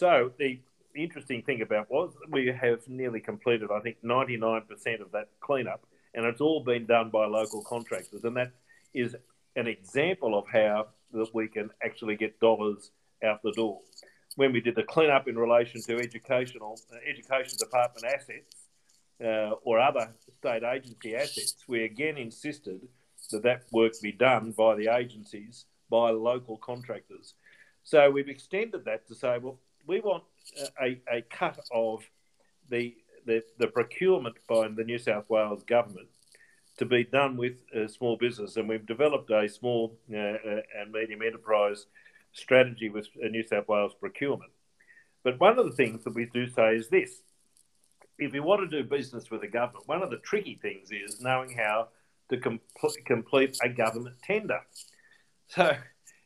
So 0.00 0.32
the 0.38 0.58
interesting 0.96 1.42
thing 1.42 1.60
about 1.60 1.90
was 1.90 2.14
we 2.30 2.46
have 2.46 2.88
nearly 2.88 3.20
completed, 3.20 3.68
I 3.70 3.80
think, 3.80 3.98
99% 4.02 4.64
of 5.02 5.12
that 5.12 5.28
cleanup, 5.40 5.84
and 6.14 6.24
it's 6.24 6.40
all 6.40 6.64
been 6.64 6.86
done 6.86 7.10
by 7.10 7.26
local 7.26 7.62
contractors, 7.62 8.24
and 8.24 8.34
that 8.38 8.52
is 8.94 9.14
an 9.56 9.66
example 9.66 10.38
of 10.38 10.46
how 10.50 10.86
that 11.12 11.34
we 11.34 11.48
can 11.48 11.68
actually 11.84 12.16
get 12.16 12.40
dollars 12.40 12.92
out 13.22 13.42
the 13.42 13.52
door. 13.52 13.78
When 14.36 14.54
we 14.54 14.62
did 14.62 14.74
the 14.74 14.84
cleanup 14.84 15.28
in 15.28 15.36
relation 15.36 15.82
to 15.82 15.98
educational 15.98 16.80
uh, 16.90 16.96
education 17.06 17.58
department 17.58 18.06
assets 18.06 18.68
uh, 19.22 19.50
or 19.64 19.78
other 19.78 20.14
state 20.38 20.62
agency 20.62 21.14
assets, 21.14 21.64
we 21.68 21.84
again 21.84 22.16
insisted 22.16 22.88
that 23.32 23.42
that 23.42 23.64
work 23.70 23.92
be 24.00 24.12
done 24.12 24.52
by 24.52 24.76
the 24.76 24.88
agencies 24.88 25.66
by 25.90 26.08
local 26.08 26.56
contractors. 26.56 27.34
So 27.82 28.10
we've 28.10 28.30
extended 28.30 28.86
that 28.86 29.06
to 29.08 29.14
say, 29.14 29.36
well, 29.38 29.58
we 29.90 30.00
want 30.00 30.22
a, 30.80 31.00
a 31.12 31.20
cut 31.22 31.58
of 31.72 32.04
the, 32.68 32.94
the, 33.26 33.42
the 33.58 33.66
procurement 33.66 34.36
by 34.48 34.68
the 34.68 34.84
New 34.84 34.98
South 34.98 35.28
Wales 35.28 35.64
government 35.64 36.06
to 36.78 36.84
be 36.86 37.02
done 37.02 37.36
with 37.36 37.56
uh, 37.76 37.88
small 37.88 38.16
business, 38.16 38.56
and 38.56 38.68
we've 38.68 38.86
developed 38.86 39.30
a 39.32 39.48
small 39.48 39.98
uh, 40.14 40.16
uh, 40.16 40.60
and 40.78 40.92
medium 40.92 41.22
enterprise 41.22 41.86
strategy 42.32 42.88
with 42.88 43.08
New 43.16 43.44
South 43.44 43.66
Wales 43.66 43.92
procurement. 43.98 44.52
But 45.24 45.40
one 45.40 45.58
of 45.58 45.66
the 45.66 45.72
things 45.72 46.04
that 46.04 46.14
we 46.14 46.26
do 46.26 46.48
say 46.48 46.76
is 46.76 46.88
this: 46.88 47.22
if 48.16 48.32
you 48.32 48.44
want 48.44 48.60
to 48.62 48.82
do 48.82 48.88
business 48.88 49.28
with 49.28 49.40
the 49.40 49.48
government, 49.48 49.88
one 49.88 50.02
of 50.04 50.10
the 50.10 50.18
tricky 50.18 50.56
things 50.62 50.90
is 50.92 51.20
knowing 51.20 51.50
how 51.50 51.88
to 52.30 52.36
com- 52.38 52.60
complete 53.04 53.58
a 53.62 53.68
government 53.68 54.16
tender. 54.22 54.60
So 55.48 55.76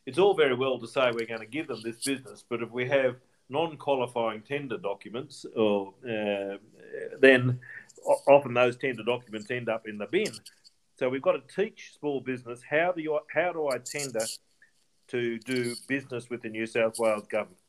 it's 0.05 0.19
all 0.19 0.35
very 0.35 0.55
well 0.55 0.79
to 0.79 0.87
say 0.87 1.11
we're 1.11 1.27
going 1.35 1.41
to 1.41 1.47
give 1.47 1.67
them 1.67 1.81
this 1.83 2.05
business, 2.05 2.45
but 2.47 2.63
if 2.63 2.71
we 2.71 2.87
have 2.91 3.17
non-qualifying 3.49 4.43
tender 4.43 4.79
documents, 4.79 5.45
or 5.55 5.95
uh, 6.09 6.57
then 7.21 7.61
often 8.27 8.55
those 8.55 8.77
tender 8.77 9.03
documents 9.03 9.51
end 9.51 9.69
up 9.69 9.87
in 9.87 9.99
the 9.99 10.07
bin. 10.07 10.33
So 10.97 11.09
we've 11.09 11.23
got 11.23 11.33
to 11.33 11.55
teach 11.55 11.95
small 11.99 12.21
business 12.21 12.61
how 12.69 12.93
do 12.93 13.03
you 13.03 13.19
how 13.33 13.53
do 13.53 13.69
I 13.69 13.79
tender 13.79 14.25
to 15.09 15.39
do 15.41 15.75
business 15.89 16.31
with 16.31 16.43
the 16.43 16.49
New 16.49 16.67
South 16.67 16.99
Wales 16.99 17.27
government, 17.27 17.61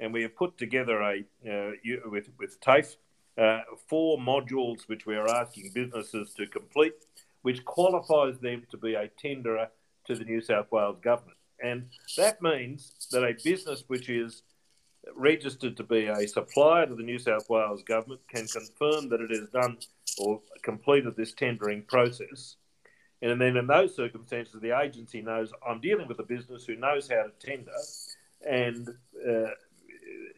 and 0.00 0.12
we 0.12 0.22
have 0.22 0.36
put 0.36 0.56
together 0.58 1.00
a 1.00 1.24
uh, 1.48 1.70
with 2.06 2.28
with 2.38 2.60
TAFE 2.60 2.96
uh, 3.38 3.62
four 3.88 4.18
modules 4.18 4.86
which 4.86 5.06
we 5.06 5.16
are 5.16 5.28
asking 5.28 5.70
businesses 5.74 6.34
to 6.34 6.46
complete, 6.46 6.94
which 7.42 7.64
qualifies 7.64 8.38
them 8.38 8.64
to 8.70 8.76
be 8.76 8.94
a 8.94 9.08
tenderer 9.08 9.68
to 10.06 10.14
the 10.14 10.24
New 10.24 10.40
South 10.40 10.70
Wales 10.70 10.98
government, 11.02 11.38
and 11.62 11.88
that 12.16 12.40
means 12.42 13.08
that 13.10 13.24
a 13.24 13.34
business 13.42 13.84
which 13.88 14.08
is 14.08 14.42
registered 15.14 15.76
to 15.76 15.84
be 15.84 16.06
a 16.06 16.26
supplier 16.26 16.86
to 16.86 16.94
the 16.94 17.02
New 17.02 17.18
South 17.18 17.48
Wales 17.48 17.82
government 17.82 18.20
can 18.28 18.46
confirm 18.46 19.08
that 19.08 19.20
it 19.20 19.30
has 19.30 19.48
done 19.48 19.78
or 20.18 20.40
completed 20.62 21.16
this 21.16 21.32
tendering 21.32 21.82
process. 21.82 22.56
And 23.20 23.40
then 23.40 23.56
in 23.56 23.66
those 23.66 23.96
circumstances, 23.96 24.60
the 24.60 24.78
agency 24.78 25.22
knows 25.22 25.52
I'm 25.66 25.80
dealing 25.80 26.06
with 26.06 26.20
a 26.20 26.24
business 26.24 26.64
who 26.64 26.76
knows 26.76 27.08
how 27.08 27.24
to 27.24 27.32
tender, 27.40 27.72
and 28.48 28.88
uh, 28.88 29.50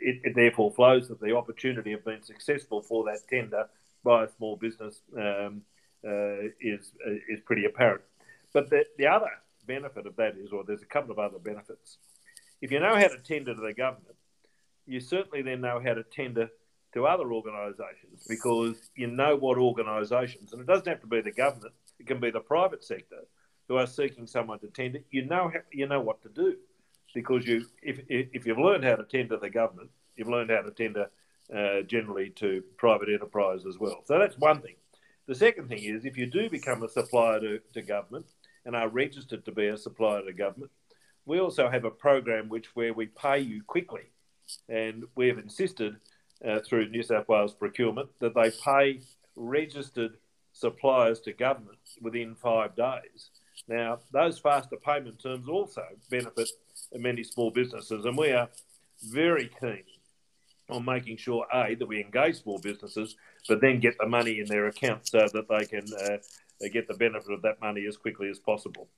it, 0.01 0.21
it, 0.25 0.35
therefore 0.35 0.71
flows 0.73 1.09
that 1.09 1.21
the 1.21 1.37
opportunity 1.37 1.93
of 1.93 2.05
being 2.05 2.23
successful 2.23 2.81
for 2.81 3.05
that 3.05 3.21
tender 3.29 3.69
by 4.03 4.25
a 4.25 4.29
small 4.39 4.57
business 4.57 5.03
um, 5.17 5.61
uh, 6.07 6.49
is 6.61 6.93
uh, 7.07 7.13
is 7.29 7.41
pretty 7.45 7.67
apparent. 7.67 8.01
But 8.55 8.71
the, 8.71 8.85
the 8.97 9.07
other 9.07 9.31
benefit 9.67 10.07
of 10.07 10.17
that 10.17 10.37
is, 10.39 10.51
or 10.51 10.65
there's 10.65 10.83
a 10.83 10.87
couple 10.87 11.13
of 11.13 11.19
other 11.19 11.39
benefits. 11.39 11.99
If 12.63 12.73
you 12.73 12.81
know 12.81 12.97
how 12.97 13.09
to 13.09 13.19
tender 13.19 13.55
to 13.55 13.61
the 13.61 13.75
government, 13.75 14.17
you 14.87 15.01
certainly 15.01 15.43
then 15.43 15.61
know 15.61 15.81
how 15.85 15.95
to 15.95 16.03
tender 16.03 16.49
to 16.93 17.07
other 17.07 17.33
organisations 17.33 18.27
because 18.29 18.91
you 18.97 19.07
know 19.07 19.37
what 19.37 19.59
organisations, 19.59 20.53
and 20.53 20.61
it 20.61 20.67
doesn't 20.67 20.89
have 20.89 21.01
to 21.01 21.07
be 21.07 21.21
the 21.21 21.33
government; 21.33 21.75
it 21.99 22.07
can 22.07 22.21
be 22.21 22.31
the 22.31 22.41
private 22.41 22.85
sector 22.85 23.25
who 23.69 23.77
are 23.77 23.87
seeking 23.87 24.27
someone 24.27 24.59
to 24.59 24.69
tender. 24.69 25.01
You 25.11 25.27
know 25.27 25.53
you 25.73 25.87
know 25.87 26.01
what 26.01 26.23
to 26.23 26.29
do 26.29 26.57
because 27.15 27.47
you 27.47 27.65
if 27.83 28.01
if 28.09 28.47
you've 28.47 28.59
learned 28.59 28.85
how 28.85 28.97
to 28.97 29.05
tender 29.05 29.37
the 29.37 29.51
government, 29.51 29.91
you've 30.17 30.29
learned 30.29 30.51
how 30.51 30.63
to 30.63 30.71
tender 30.71 31.11
uh, 31.55 31.83
generally 31.83 32.31
to 32.31 32.63
private 32.77 33.09
enterprise 33.09 33.67
as 33.67 33.79
well. 33.79 34.03
So 34.05 34.19
that's 34.19 34.39
one 34.39 34.61
thing. 34.61 34.75
The 35.27 35.35
second 35.35 35.69
thing 35.69 35.83
is 35.83 36.05
if 36.05 36.17
you 36.17 36.27
do 36.27 36.51
become 36.51 36.83
a 36.83 36.89
supplier 36.89 37.41
to, 37.41 37.61
to 37.75 37.83
government 37.83 38.27
and 38.65 38.75
are 38.75 38.89
registered 38.89 39.45
to 39.45 39.53
be 39.53 39.69
a 39.69 39.77
supplier 39.77 40.23
to 40.23 40.33
government, 40.33 40.71
we 41.25 41.39
also 41.39 41.69
have 41.69 41.85
a 41.85 41.91
program 41.91 42.49
which 42.49 42.75
where 42.75 42.93
we 42.93 43.07
pay 43.07 43.39
you 43.39 43.63
quickly 43.63 44.11
and 44.69 45.05
we 45.15 45.29
have 45.29 45.39
insisted 45.39 45.97
uh, 46.47 46.61
through 46.61 46.89
New 46.89 47.03
South 47.03 47.29
Wales 47.29 47.55
procurement 47.55 48.09
that 48.21 48.35
they 48.35 48.51
pay 48.65 49.01
registered 49.37 50.13
suppliers 50.53 51.21
to 51.21 51.33
government 51.33 51.79
within 52.01 52.35
five 52.35 52.75
days. 52.75 53.31
Now, 53.69 53.99
those 54.13 54.39
faster 54.39 54.77
payment 54.77 55.23
terms 55.23 55.49
also 55.49 55.85
benefit 56.11 56.49
many 56.93 57.23
small 57.23 57.51
businesses, 57.51 58.05
and 58.05 58.17
we 58.17 58.33
are 58.33 58.49
very 59.03 59.51
keen 59.61 59.85
on 60.69 60.85
making 60.85 61.17
sure 61.17 61.47
a 61.53 61.75
that 61.75 61.87
we 61.87 62.01
engage 62.01 62.43
small 62.43 62.59
businesses, 62.59 63.17
but 63.49 63.61
then 63.61 63.81
get 63.81 63.97
the 63.99 64.07
money 64.07 64.41
in 64.41 64.47
their 64.47 64.67
account 64.67 65.07
so 65.07 65.27
that 65.33 65.49
they 65.49 65.67
can 65.67 65.87
uh, 66.05 66.17
get 66.73 66.87
the 66.89 66.95
benefit 66.95 67.33
of 67.33 67.43
that 67.43 67.61
money 67.61 67.87
as 67.87 67.97
quickly 67.97 68.29
as 68.29 68.39
possible. 68.39 68.89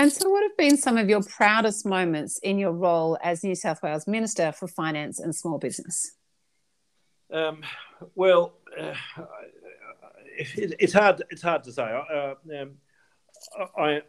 And 0.00 0.10
so, 0.10 0.30
what 0.30 0.42
have 0.44 0.56
been 0.56 0.78
some 0.78 0.96
of 0.96 1.10
your 1.10 1.22
proudest 1.22 1.84
moments 1.84 2.38
in 2.38 2.58
your 2.58 2.72
role 2.72 3.18
as 3.22 3.44
New 3.44 3.54
South 3.54 3.82
Wales 3.82 4.06
Minister 4.06 4.50
for 4.50 4.66
Finance 4.66 5.20
and 5.20 5.36
Small 5.36 5.58
Business? 5.58 6.12
Um, 7.30 7.62
well, 8.14 8.54
uh, 8.80 8.94
it, 10.38 10.74
it's 10.78 10.94
hard. 10.94 11.22
It's 11.28 11.42
hard 11.42 11.64
to 11.64 11.72
say. 11.72 11.82
Uh, 11.82 12.32
um, 12.62 12.70
I, 13.76 14.00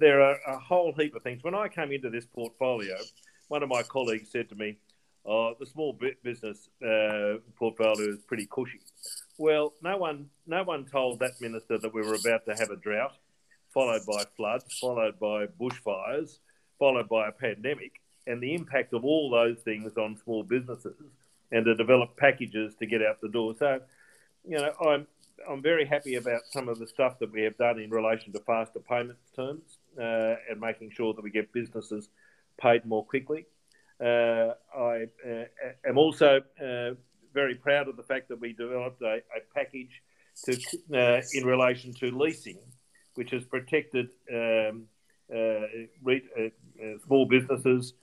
there 0.00 0.22
are 0.22 0.38
a 0.48 0.58
whole 0.58 0.94
heap 0.94 1.14
of 1.14 1.22
things. 1.22 1.44
When 1.44 1.54
I 1.54 1.68
came 1.68 1.92
into 1.92 2.08
this 2.08 2.24
portfolio, 2.24 2.96
one 3.48 3.62
of 3.62 3.68
my 3.68 3.82
colleagues 3.82 4.30
said 4.30 4.48
to 4.48 4.54
me, 4.54 4.78
oh, 5.26 5.52
"The 5.60 5.66
small 5.66 5.98
business 6.24 6.70
uh, 6.82 7.40
portfolio 7.56 8.08
is 8.08 8.20
pretty 8.26 8.46
cushy." 8.50 8.80
Well, 9.36 9.74
no 9.82 9.98
one, 9.98 10.30
no 10.46 10.62
one 10.62 10.86
told 10.86 11.18
that 11.18 11.32
minister 11.42 11.76
that 11.76 11.92
we 11.92 12.00
were 12.00 12.14
about 12.14 12.46
to 12.46 12.54
have 12.54 12.70
a 12.70 12.76
drought, 12.76 13.12
followed 13.72 14.02
by 14.06 14.24
floods, 14.36 14.78
followed 14.80 15.18
by 15.18 15.46
bushfires, 15.60 16.38
followed 16.78 17.08
by 17.08 17.28
a 17.28 17.32
pandemic, 17.32 17.92
and 18.26 18.42
the 18.42 18.54
impact 18.54 18.92
of 18.92 19.04
all 19.04 19.30
those 19.30 19.58
things 19.60 19.96
on 19.96 20.16
small 20.16 20.42
businesses, 20.42 20.96
and 21.52 21.64
to 21.64 21.74
develop 21.74 22.16
packages 22.16 22.74
to 22.76 22.86
get 22.86 23.02
out 23.02 23.20
the 23.20 23.28
door. 23.28 23.54
So, 23.58 23.80
you 24.46 24.56
know, 24.56 24.72
I'm 24.80 25.06
I'm 25.48 25.62
very 25.62 25.86
happy 25.86 26.16
about 26.16 26.42
some 26.50 26.68
of 26.68 26.78
the 26.78 26.86
stuff 26.86 27.18
that 27.20 27.32
we 27.32 27.42
have 27.42 27.56
done 27.56 27.78
in 27.78 27.90
relation 27.90 28.32
to 28.32 28.40
faster 28.40 28.80
payment 28.80 29.18
terms 29.34 29.78
uh, 29.98 30.34
and 30.50 30.60
making 30.60 30.90
sure 30.90 31.14
that 31.14 31.22
we 31.22 31.30
get 31.30 31.52
businesses 31.52 32.08
paid 32.60 32.84
more 32.84 33.04
quickly. 33.04 33.46
Uh, 34.00 34.54
I 34.76 35.06
uh, 35.26 35.44
am 35.86 35.98
also 35.98 36.40
uh, 36.62 36.90
very 37.32 37.54
proud 37.54 37.88
of 37.88 37.96
the 37.96 38.02
fact 38.02 38.28
that 38.28 38.40
we 38.40 38.52
developed 38.52 39.02
a, 39.02 39.16
a 39.16 39.40
package 39.54 40.02
to, 40.44 40.52
uh, 40.94 41.20
in 41.34 41.44
relation 41.46 41.92
to 41.94 42.10
leasing, 42.16 42.58
which 43.14 43.30
has 43.30 43.44
protected 43.44 44.10
um, 44.32 44.84
uh, 45.34 45.66
re- 46.02 46.52
small 47.06 47.26
businesses 47.26 47.94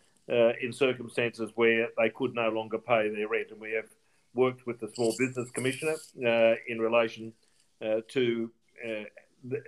in 0.62 0.74
circumstances 0.74 1.52
where 1.56 1.88
they 1.98 2.10
could 2.10 2.36
no 2.36 2.50
longer 2.50 2.78
pay 2.78 3.10
their 3.10 3.28
rent. 3.28 3.48
And 3.52 3.62
we 3.62 3.72
have 3.72 3.88
worked 4.34 4.66
with 4.66 4.80
the 4.80 4.90
Small 4.94 5.14
Business 5.18 5.50
Commissioner 5.52 5.96
uh, 6.26 6.56
in 6.68 6.80
relation 6.80 7.34
uh, 7.82 8.02
to, 8.10 8.52
uh, 8.84 9.04
the, 9.44 9.62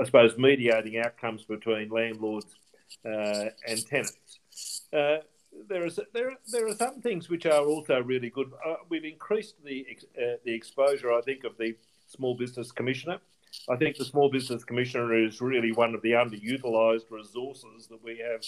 I 0.00 0.04
suppose, 0.04 0.36
mediating 0.36 0.98
outcomes 0.98 1.44
between 1.44 1.90
landlords 1.90 2.46
and 3.04 3.86
tenants. 3.86 4.40
there 4.92 5.84
is 5.84 5.98
there 6.12 6.32
there 6.52 6.66
are 6.68 6.74
some 6.76 7.00
things 7.00 7.28
which 7.28 7.44
are 7.44 7.64
also 7.64 8.00
really 8.00 8.30
good. 8.30 8.50
we've 8.88 9.04
increased 9.04 9.56
the 9.64 9.86
the 10.44 10.52
exposure, 10.52 11.12
I 11.12 11.20
think, 11.22 11.44
of 11.44 11.56
the 11.56 11.76
Small 12.06 12.34
Business 12.34 12.72
Commissioner. 12.72 13.18
I 13.68 13.76
think 13.76 13.96
the 13.96 14.04
Small 14.04 14.30
Business 14.30 14.64
Commissioner 14.64 15.26
is 15.26 15.40
really 15.40 15.72
one 15.72 15.94
of 15.94 16.02
the 16.02 16.12
underutilised 16.12 17.10
resources 17.10 17.88
that 17.88 18.02
we 18.02 18.18
have 18.18 18.42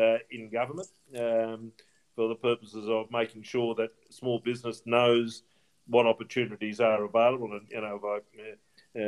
uh, 0.00 0.18
in 0.30 0.50
government. 0.50 0.88
Um, 1.16 1.72
for 2.18 2.26
the 2.26 2.34
purposes 2.34 2.88
of 2.88 3.06
making 3.12 3.44
sure 3.44 3.76
that 3.76 3.90
small 4.10 4.40
business 4.40 4.82
knows 4.84 5.44
what 5.86 6.04
opportunities 6.04 6.80
are 6.80 7.04
available. 7.04 7.52
And 7.52 7.68
you 7.70 7.80
know, 7.80 8.00
I, 8.04 8.98
uh, 8.98 9.02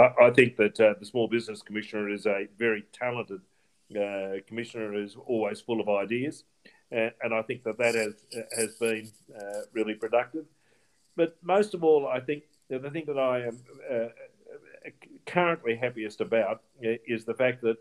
uh, 0.00 0.02
I, 0.02 0.28
I 0.28 0.30
think 0.30 0.56
that 0.56 0.80
uh, 0.80 0.94
the 0.98 1.04
Small 1.04 1.28
Business 1.28 1.60
Commissioner 1.60 2.08
is 2.08 2.24
a 2.24 2.48
very 2.56 2.84
talented 2.94 3.42
uh, 3.94 4.40
commissioner, 4.46 4.94
is 4.94 5.14
always 5.26 5.60
full 5.60 5.82
of 5.82 5.90
ideas, 5.90 6.44
and, 6.90 7.34
I 7.34 7.42
think 7.42 7.64
that 7.64 7.76
that 7.76 7.94
has 7.96 8.14
has 8.56 8.74
been 8.76 9.10
uh, 9.38 9.60
really 9.74 9.94
productive. 9.94 10.46
But 11.16 11.36
most 11.42 11.74
of 11.74 11.84
all, 11.84 12.08
I 12.08 12.20
think 12.20 12.44
the 12.78 12.90
thing 12.90 13.04
that 13.06 13.18
I 13.18 13.46
am 13.46 13.58
uh, 13.90 14.88
currently 15.26 15.76
happiest 15.76 16.20
about 16.20 16.62
is 16.80 17.24
the 17.24 17.34
fact 17.34 17.62
that 17.62 17.76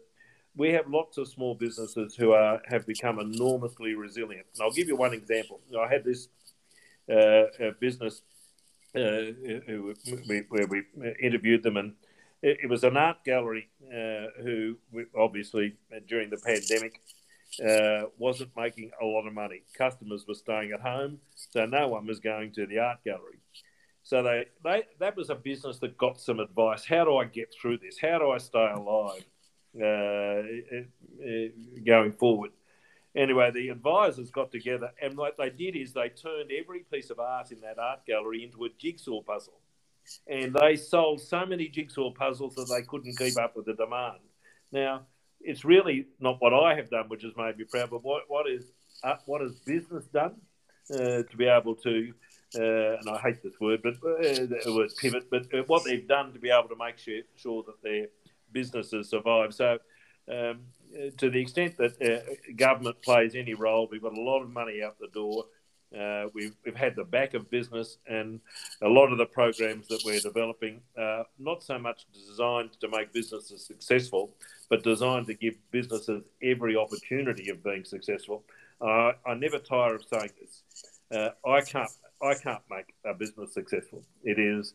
we 0.55 0.69
have 0.73 0.87
lots 0.89 1.17
of 1.17 1.27
small 1.27 1.55
businesses 1.55 2.15
who 2.15 2.31
are 2.31 2.61
have 2.67 2.85
become 2.85 3.19
enormously 3.19 3.95
resilient. 3.95 4.45
And 4.53 4.63
I'll 4.63 4.71
give 4.71 4.87
you 4.87 4.95
one 4.95 5.13
example. 5.13 5.61
I 5.79 5.87
had 5.87 6.03
this 6.03 6.27
uh, 7.11 7.71
business 7.79 8.21
uh, 8.95 9.31
where 10.49 10.67
we 10.67 10.83
interviewed 11.21 11.63
them, 11.63 11.77
and 11.77 11.93
it, 12.41 12.59
it 12.63 12.69
was 12.69 12.83
an 12.83 12.97
art 12.97 13.23
gallery 13.23 13.69
uh, 13.87 14.41
who 14.41 14.77
obviously 15.17 15.75
during 16.07 16.29
the 16.29 16.37
pandemic 16.37 16.99
uh, 17.65 18.07
wasn't 18.17 18.51
making 18.55 18.91
a 19.01 19.05
lot 19.05 19.27
of 19.27 19.33
money. 19.33 19.63
Customers 19.77 20.25
were 20.27 20.35
staying 20.35 20.71
at 20.71 20.81
home, 20.81 21.19
so 21.35 21.65
no 21.65 21.87
one 21.87 22.05
was 22.05 22.19
going 22.19 22.51
to 22.53 22.65
the 22.65 22.79
art 22.79 23.03
gallery. 23.05 23.39
So 24.03 24.23
they, 24.23 24.45
they 24.63 24.83
that 24.99 25.15
was 25.15 25.29
a 25.29 25.35
business 25.35 25.77
that 25.79 25.97
got 25.97 26.19
some 26.19 26.39
advice. 26.39 26.85
How 26.85 27.05
do 27.05 27.17
I 27.17 27.25
get 27.25 27.53
through 27.53 27.77
this? 27.77 27.97
How 27.99 28.17
do 28.19 28.31
I 28.31 28.37
stay 28.39 28.71
alive? 28.73 29.23
Uh, 29.73 30.41
going 31.85 32.11
forward. 32.11 32.51
Anyway, 33.15 33.51
the 33.51 33.69
advisors 33.69 34.29
got 34.31 34.51
together, 34.51 34.91
and 35.01 35.17
what 35.17 35.37
they 35.37 35.49
did 35.49 35.75
is 35.75 35.93
they 35.93 36.09
turned 36.09 36.51
every 36.51 36.85
piece 36.91 37.09
of 37.09 37.19
art 37.19 37.51
in 37.51 37.59
that 37.61 37.77
art 37.77 38.05
gallery 38.05 38.43
into 38.43 38.65
a 38.65 38.69
jigsaw 38.77 39.21
puzzle. 39.21 39.59
And 40.27 40.53
they 40.53 40.75
sold 40.75 41.21
so 41.21 41.45
many 41.45 41.67
jigsaw 41.67 42.11
puzzles 42.11 42.55
that 42.55 42.67
they 42.69 42.81
couldn't 42.83 43.17
keep 43.17 43.37
up 43.37 43.55
with 43.55 43.65
the 43.65 43.73
demand. 43.73 44.19
Now, 44.71 45.05
it's 45.41 45.65
really 45.65 46.07
not 46.19 46.41
what 46.41 46.53
I 46.53 46.75
have 46.75 46.89
done, 46.89 47.09
which 47.09 47.23
has 47.23 47.33
made 47.37 47.57
me 47.57 47.65
proud, 47.65 47.89
but 47.91 48.03
what, 48.03 48.23
what 48.27 48.49
is 48.49 48.71
uh, 49.03 49.15
what 49.25 49.41
has 49.41 49.55
business 49.59 50.05
done 50.05 50.35
uh, 50.93 51.23
to 51.23 51.37
be 51.37 51.45
able 51.45 51.75
to, 51.75 52.13
uh, 52.55 52.97
and 52.97 53.09
I 53.09 53.17
hate 53.19 53.41
this 53.41 53.59
word, 53.59 53.81
but 53.81 53.95
uh, 53.95 54.45
the 54.65 54.73
word 54.75 54.91
pivot, 54.99 55.29
but 55.29 55.47
what 55.67 55.83
they've 55.85 56.07
done 56.07 56.33
to 56.33 56.39
be 56.39 56.49
able 56.49 56.69
to 56.69 56.75
make 56.75 56.97
sure, 56.97 57.21
sure 57.35 57.63
that 57.63 57.81
they're 57.81 58.07
businesses 58.51 59.09
survive. 59.09 59.53
So, 59.53 59.77
um, 60.29 60.61
to 61.17 61.29
the 61.29 61.39
extent 61.39 61.77
that 61.77 62.01
uh, 62.01 62.53
government 62.55 63.01
plays 63.01 63.35
any 63.35 63.53
role, 63.53 63.87
we've 63.89 64.01
got 64.01 64.17
a 64.17 64.21
lot 64.21 64.41
of 64.41 64.49
money 64.49 64.83
out 64.83 64.99
the 64.99 65.07
door. 65.07 65.45
Uh, 65.97 66.27
we've, 66.33 66.55
we've 66.65 66.75
had 66.75 66.95
the 66.95 67.03
back 67.03 67.33
of 67.33 67.49
business, 67.49 67.97
and 68.07 68.39
a 68.81 68.87
lot 68.87 69.11
of 69.11 69.17
the 69.17 69.25
programs 69.25 69.87
that 69.87 70.01
we're 70.05 70.19
developing 70.19 70.81
are 70.97 71.25
not 71.37 71.63
so 71.63 71.77
much 71.77 72.05
designed 72.13 72.71
to 72.79 72.87
make 72.87 73.11
businesses 73.11 73.65
successful, 73.65 74.33
but 74.69 74.83
designed 74.83 75.27
to 75.27 75.33
give 75.33 75.55
businesses 75.71 76.23
every 76.41 76.77
opportunity 76.77 77.49
of 77.49 77.61
being 77.63 77.83
successful. 77.83 78.43
Uh, 78.79 79.11
I 79.25 79.33
never 79.35 79.59
tire 79.59 79.95
of 79.95 80.03
saying 80.05 80.31
this. 80.39 80.63
Uh, 81.11 81.29
I 81.49 81.59
can't 81.61 81.91
I 82.21 82.35
can't 82.35 82.61
make 82.69 82.93
a 83.05 83.13
business 83.13 83.53
successful. 83.53 84.03
It 84.23 84.39
is 84.39 84.73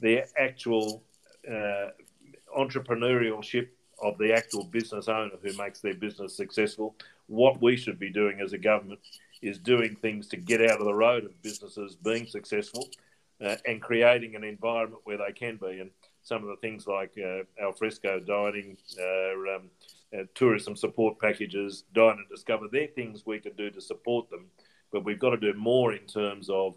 the 0.00 0.24
actual 0.38 1.02
uh, 1.50 1.88
entrepreneurship 2.56 3.68
of 4.02 4.18
the 4.18 4.32
actual 4.32 4.64
business 4.64 5.08
owner 5.08 5.36
who 5.42 5.56
makes 5.56 5.80
their 5.80 5.94
business 5.94 6.36
successful. 6.36 6.94
What 7.28 7.62
we 7.62 7.76
should 7.76 7.98
be 7.98 8.10
doing 8.10 8.40
as 8.40 8.52
a 8.52 8.58
government 8.58 9.00
is 9.40 9.58
doing 9.58 9.96
things 9.96 10.28
to 10.28 10.36
get 10.36 10.60
out 10.60 10.80
of 10.80 10.84
the 10.84 10.94
road 10.94 11.24
of 11.24 11.42
businesses 11.42 11.96
being 11.96 12.26
successful 12.26 12.88
uh, 13.44 13.56
and 13.66 13.80
creating 13.80 14.34
an 14.34 14.44
environment 14.44 15.02
where 15.04 15.18
they 15.18 15.32
can 15.32 15.56
be. 15.56 15.80
And 15.80 15.90
some 16.22 16.42
of 16.42 16.48
the 16.48 16.56
things 16.56 16.86
like 16.86 17.12
uh, 17.18 17.42
alfresco 17.62 18.20
dining, 18.20 18.76
uh, 19.00 19.56
um, 19.56 19.70
uh, 20.16 20.24
tourism 20.34 20.76
support 20.76 21.18
packages, 21.18 21.84
dine 21.94 22.18
and 22.18 22.28
discover, 22.28 22.66
they're 22.70 22.86
things 22.88 23.24
we 23.24 23.40
can 23.40 23.54
do 23.54 23.70
to 23.70 23.80
support 23.80 24.30
them. 24.30 24.46
But 24.92 25.04
we've 25.04 25.18
got 25.18 25.30
to 25.30 25.36
do 25.38 25.54
more 25.54 25.92
in 25.92 26.06
terms 26.06 26.50
of 26.50 26.76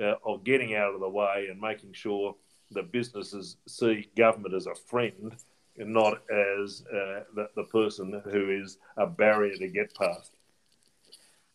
uh, 0.00 0.14
of 0.24 0.44
getting 0.44 0.74
out 0.74 0.94
of 0.94 1.00
the 1.00 1.08
way 1.08 1.48
and 1.50 1.60
making 1.60 1.92
sure 1.92 2.34
that 2.72 2.92
businesses 2.92 3.56
see 3.66 4.08
government 4.16 4.54
as 4.54 4.66
a 4.66 4.74
friend 4.74 5.34
and 5.78 5.92
not 5.92 6.14
as 6.30 6.84
uh, 6.92 7.22
the, 7.34 7.48
the 7.56 7.64
person 7.64 8.20
who 8.30 8.62
is 8.62 8.78
a 8.96 9.06
barrier 9.06 9.56
to 9.56 9.68
get 9.68 9.94
past. 9.94 10.32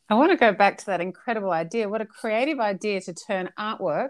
I 0.09 0.15
want 0.15 0.31
to 0.31 0.37
go 0.37 0.51
back 0.51 0.77
to 0.79 0.85
that 0.87 1.01
incredible 1.01 1.51
idea. 1.51 1.89
What 1.89 2.01
a 2.01 2.05
creative 2.05 2.59
idea 2.59 3.01
to 3.01 3.13
turn 3.13 3.49
artwork 3.57 4.09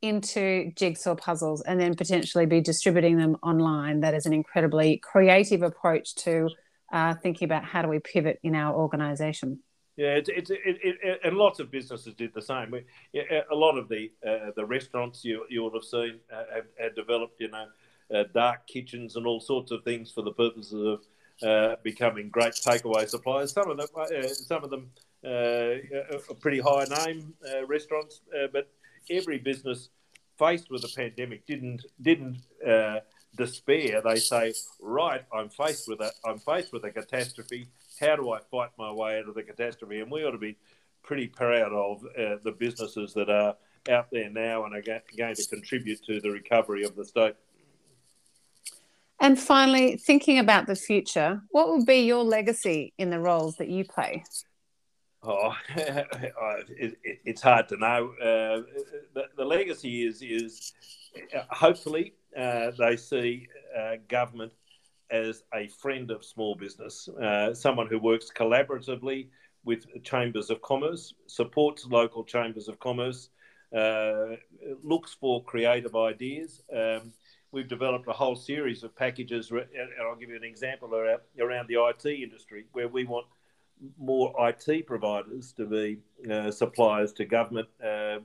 into 0.00 0.70
jigsaw 0.76 1.14
puzzles 1.14 1.62
and 1.62 1.80
then 1.80 1.94
potentially 1.94 2.46
be 2.46 2.60
distributing 2.60 3.16
them 3.16 3.36
online. 3.42 4.00
That 4.00 4.14
is 4.14 4.26
an 4.26 4.32
incredibly 4.32 4.98
creative 4.98 5.62
approach 5.62 6.14
to 6.16 6.50
uh, 6.92 7.14
thinking 7.14 7.46
about 7.46 7.64
how 7.64 7.82
do 7.82 7.88
we 7.88 7.98
pivot 7.98 8.38
in 8.42 8.54
our 8.54 8.74
organization. 8.74 9.60
Yeah, 9.98 10.14
it's, 10.14 10.28
it's 10.28 10.50
it, 10.50 10.60
it, 10.64 11.20
and 11.24 11.36
lots 11.36 11.58
of 11.58 11.72
businesses 11.72 12.14
did 12.14 12.32
the 12.32 12.40
same. 12.40 12.70
We, 12.70 12.84
a 13.20 13.54
lot 13.54 13.76
of 13.76 13.88
the 13.88 14.12
uh, 14.24 14.52
the 14.54 14.64
restaurants 14.64 15.24
you 15.24 15.44
you 15.50 15.64
would 15.64 15.74
have 15.74 15.82
seen 15.82 16.20
uh, 16.32 16.44
have, 16.54 16.66
have, 16.78 16.94
developed, 16.94 17.40
you 17.40 17.48
know, 17.48 17.66
uh, 18.14 18.22
dark 18.32 18.68
kitchens 18.68 19.16
and 19.16 19.26
all 19.26 19.40
sorts 19.40 19.72
of 19.72 19.82
things 19.82 20.12
for 20.12 20.22
the 20.22 20.30
purposes 20.30 20.72
of 20.72 21.00
uh, 21.42 21.74
becoming 21.82 22.28
great 22.28 22.52
takeaway 22.52 23.08
suppliers. 23.08 23.52
Some 23.52 23.72
of 23.72 23.76
them, 23.76 23.88
uh, 23.96 24.28
some 24.28 24.62
of 24.62 24.70
them, 24.70 24.88
uh, 25.24 26.30
are 26.30 26.34
pretty 26.38 26.60
high 26.60 26.84
name 26.84 27.34
restaurants, 27.66 28.20
but 28.52 28.70
every 29.10 29.38
business 29.38 29.88
faced 30.38 30.70
with 30.70 30.82
the 30.82 30.92
pandemic 30.96 31.44
didn't 31.44 31.86
didn't 32.00 32.38
despair, 33.36 34.00
they 34.00 34.16
say, 34.16 34.54
"Right, 34.80 35.24
I'm 35.32 35.48
faced 35.48 35.88
with 35.88 36.00
a 36.00 36.12
I'm 36.24 36.38
faced 36.38 36.72
with 36.72 36.84
a 36.84 36.92
catastrophe. 36.92 37.66
How 38.00 38.16
do 38.16 38.30
I 38.30 38.40
fight 38.50 38.70
my 38.78 38.92
way 38.92 39.18
out 39.18 39.28
of 39.28 39.34
the 39.34 39.42
catastrophe?" 39.42 40.00
And 40.00 40.10
we 40.10 40.24
ought 40.24 40.32
to 40.32 40.38
be 40.38 40.56
pretty 41.02 41.26
proud 41.26 41.72
of 41.72 42.04
uh, 42.04 42.36
the 42.44 42.54
businesses 42.58 43.14
that 43.14 43.30
are 43.30 43.56
out 43.90 44.08
there 44.10 44.30
now 44.30 44.64
and 44.64 44.74
are 44.74 45.00
going 45.16 45.34
to 45.34 45.46
contribute 45.46 46.04
to 46.04 46.20
the 46.20 46.30
recovery 46.30 46.84
of 46.84 46.96
the 46.96 47.04
state. 47.04 47.34
And 49.20 49.38
finally, 49.38 49.96
thinking 49.96 50.38
about 50.38 50.66
the 50.66 50.76
future, 50.76 51.40
what 51.50 51.68
will 51.68 51.84
be 51.84 52.00
your 52.00 52.22
legacy 52.22 52.92
in 52.98 53.10
the 53.10 53.18
roles 53.18 53.56
that 53.56 53.68
you 53.68 53.84
play? 53.84 54.22
Oh, 55.22 55.56
it, 55.76 56.96
it, 57.02 57.18
it's 57.24 57.42
hard 57.42 57.68
to 57.70 57.76
know. 57.76 58.12
Uh, 58.20 58.62
the, 59.14 59.24
the, 59.36 59.44
legacy 59.44 60.06
is 60.06 60.22
is 60.22 60.72
uh, 61.36 61.42
hopefully 61.50 62.14
uh, 62.38 62.70
they 62.78 62.96
see 62.96 63.48
uh, 63.76 63.96
government 64.06 64.52
as 65.10 65.42
a 65.54 65.68
friend 65.68 66.10
of 66.10 66.24
small 66.24 66.54
business, 66.54 67.08
uh, 67.08 67.54
someone 67.54 67.86
who 67.86 67.98
works 67.98 68.30
collaboratively 68.34 69.28
with 69.64 69.86
chambers 70.02 70.50
of 70.50 70.62
commerce, 70.62 71.14
supports 71.26 71.86
local 71.86 72.24
chambers 72.24 72.68
of 72.68 72.78
commerce, 72.78 73.30
uh, 73.76 74.36
looks 74.82 75.14
for 75.20 75.42
creative 75.44 75.94
ideas. 75.94 76.62
Um, 76.74 77.12
we've 77.52 77.68
developed 77.68 78.08
a 78.08 78.12
whole 78.12 78.36
series 78.36 78.82
of 78.82 78.94
packages, 78.96 79.50
and 79.50 79.66
I'll 80.02 80.16
give 80.16 80.30
you 80.30 80.36
an 80.36 80.44
example 80.44 80.94
around, 80.94 81.68
the 81.68 81.74
IT 81.74 82.06
industry, 82.06 82.64
where 82.72 82.88
we 82.88 83.04
want 83.04 83.26
more 83.98 84.34
IT 84.48 84.86
providers 84.86 85.52
to 85.52 85.66
be 85.66 85.98
uh, 86.30 86.50
suppliers 86.50 87.12
to 87.12 87.24
government 87.24 87.68
um, 87.82 88.24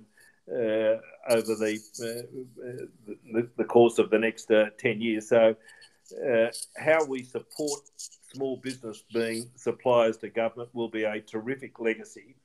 uh, 0.50 0.98
over 1.30 1.56
the, 1.56 1.80
uh, 2.02 2.86
the, 3.32 3.50
the 3.58 3.64
course 3.64 4.00
of 4.00 4.10
the 4.10 4.20
next 4.20 4.52
uh, 4.52 4.66
ten 4.78 5.00
years. 5.00 5.30
So, 5.30 5.56
uh, 6.12 6.48
how 6.78 7.06
we 7.06 7.24
support 7.24 7.82
small 8.34 8.58
business 8.58 9.04
being 9.14 9.50
suppliers 9.56 10.18
to 10.18 10.30
government 10.30 10.70
will 10.74 10.90
be 10.90 11.04
a 11.04 11.22
terrific 11.22 11.80
legacy, 11.80 12.36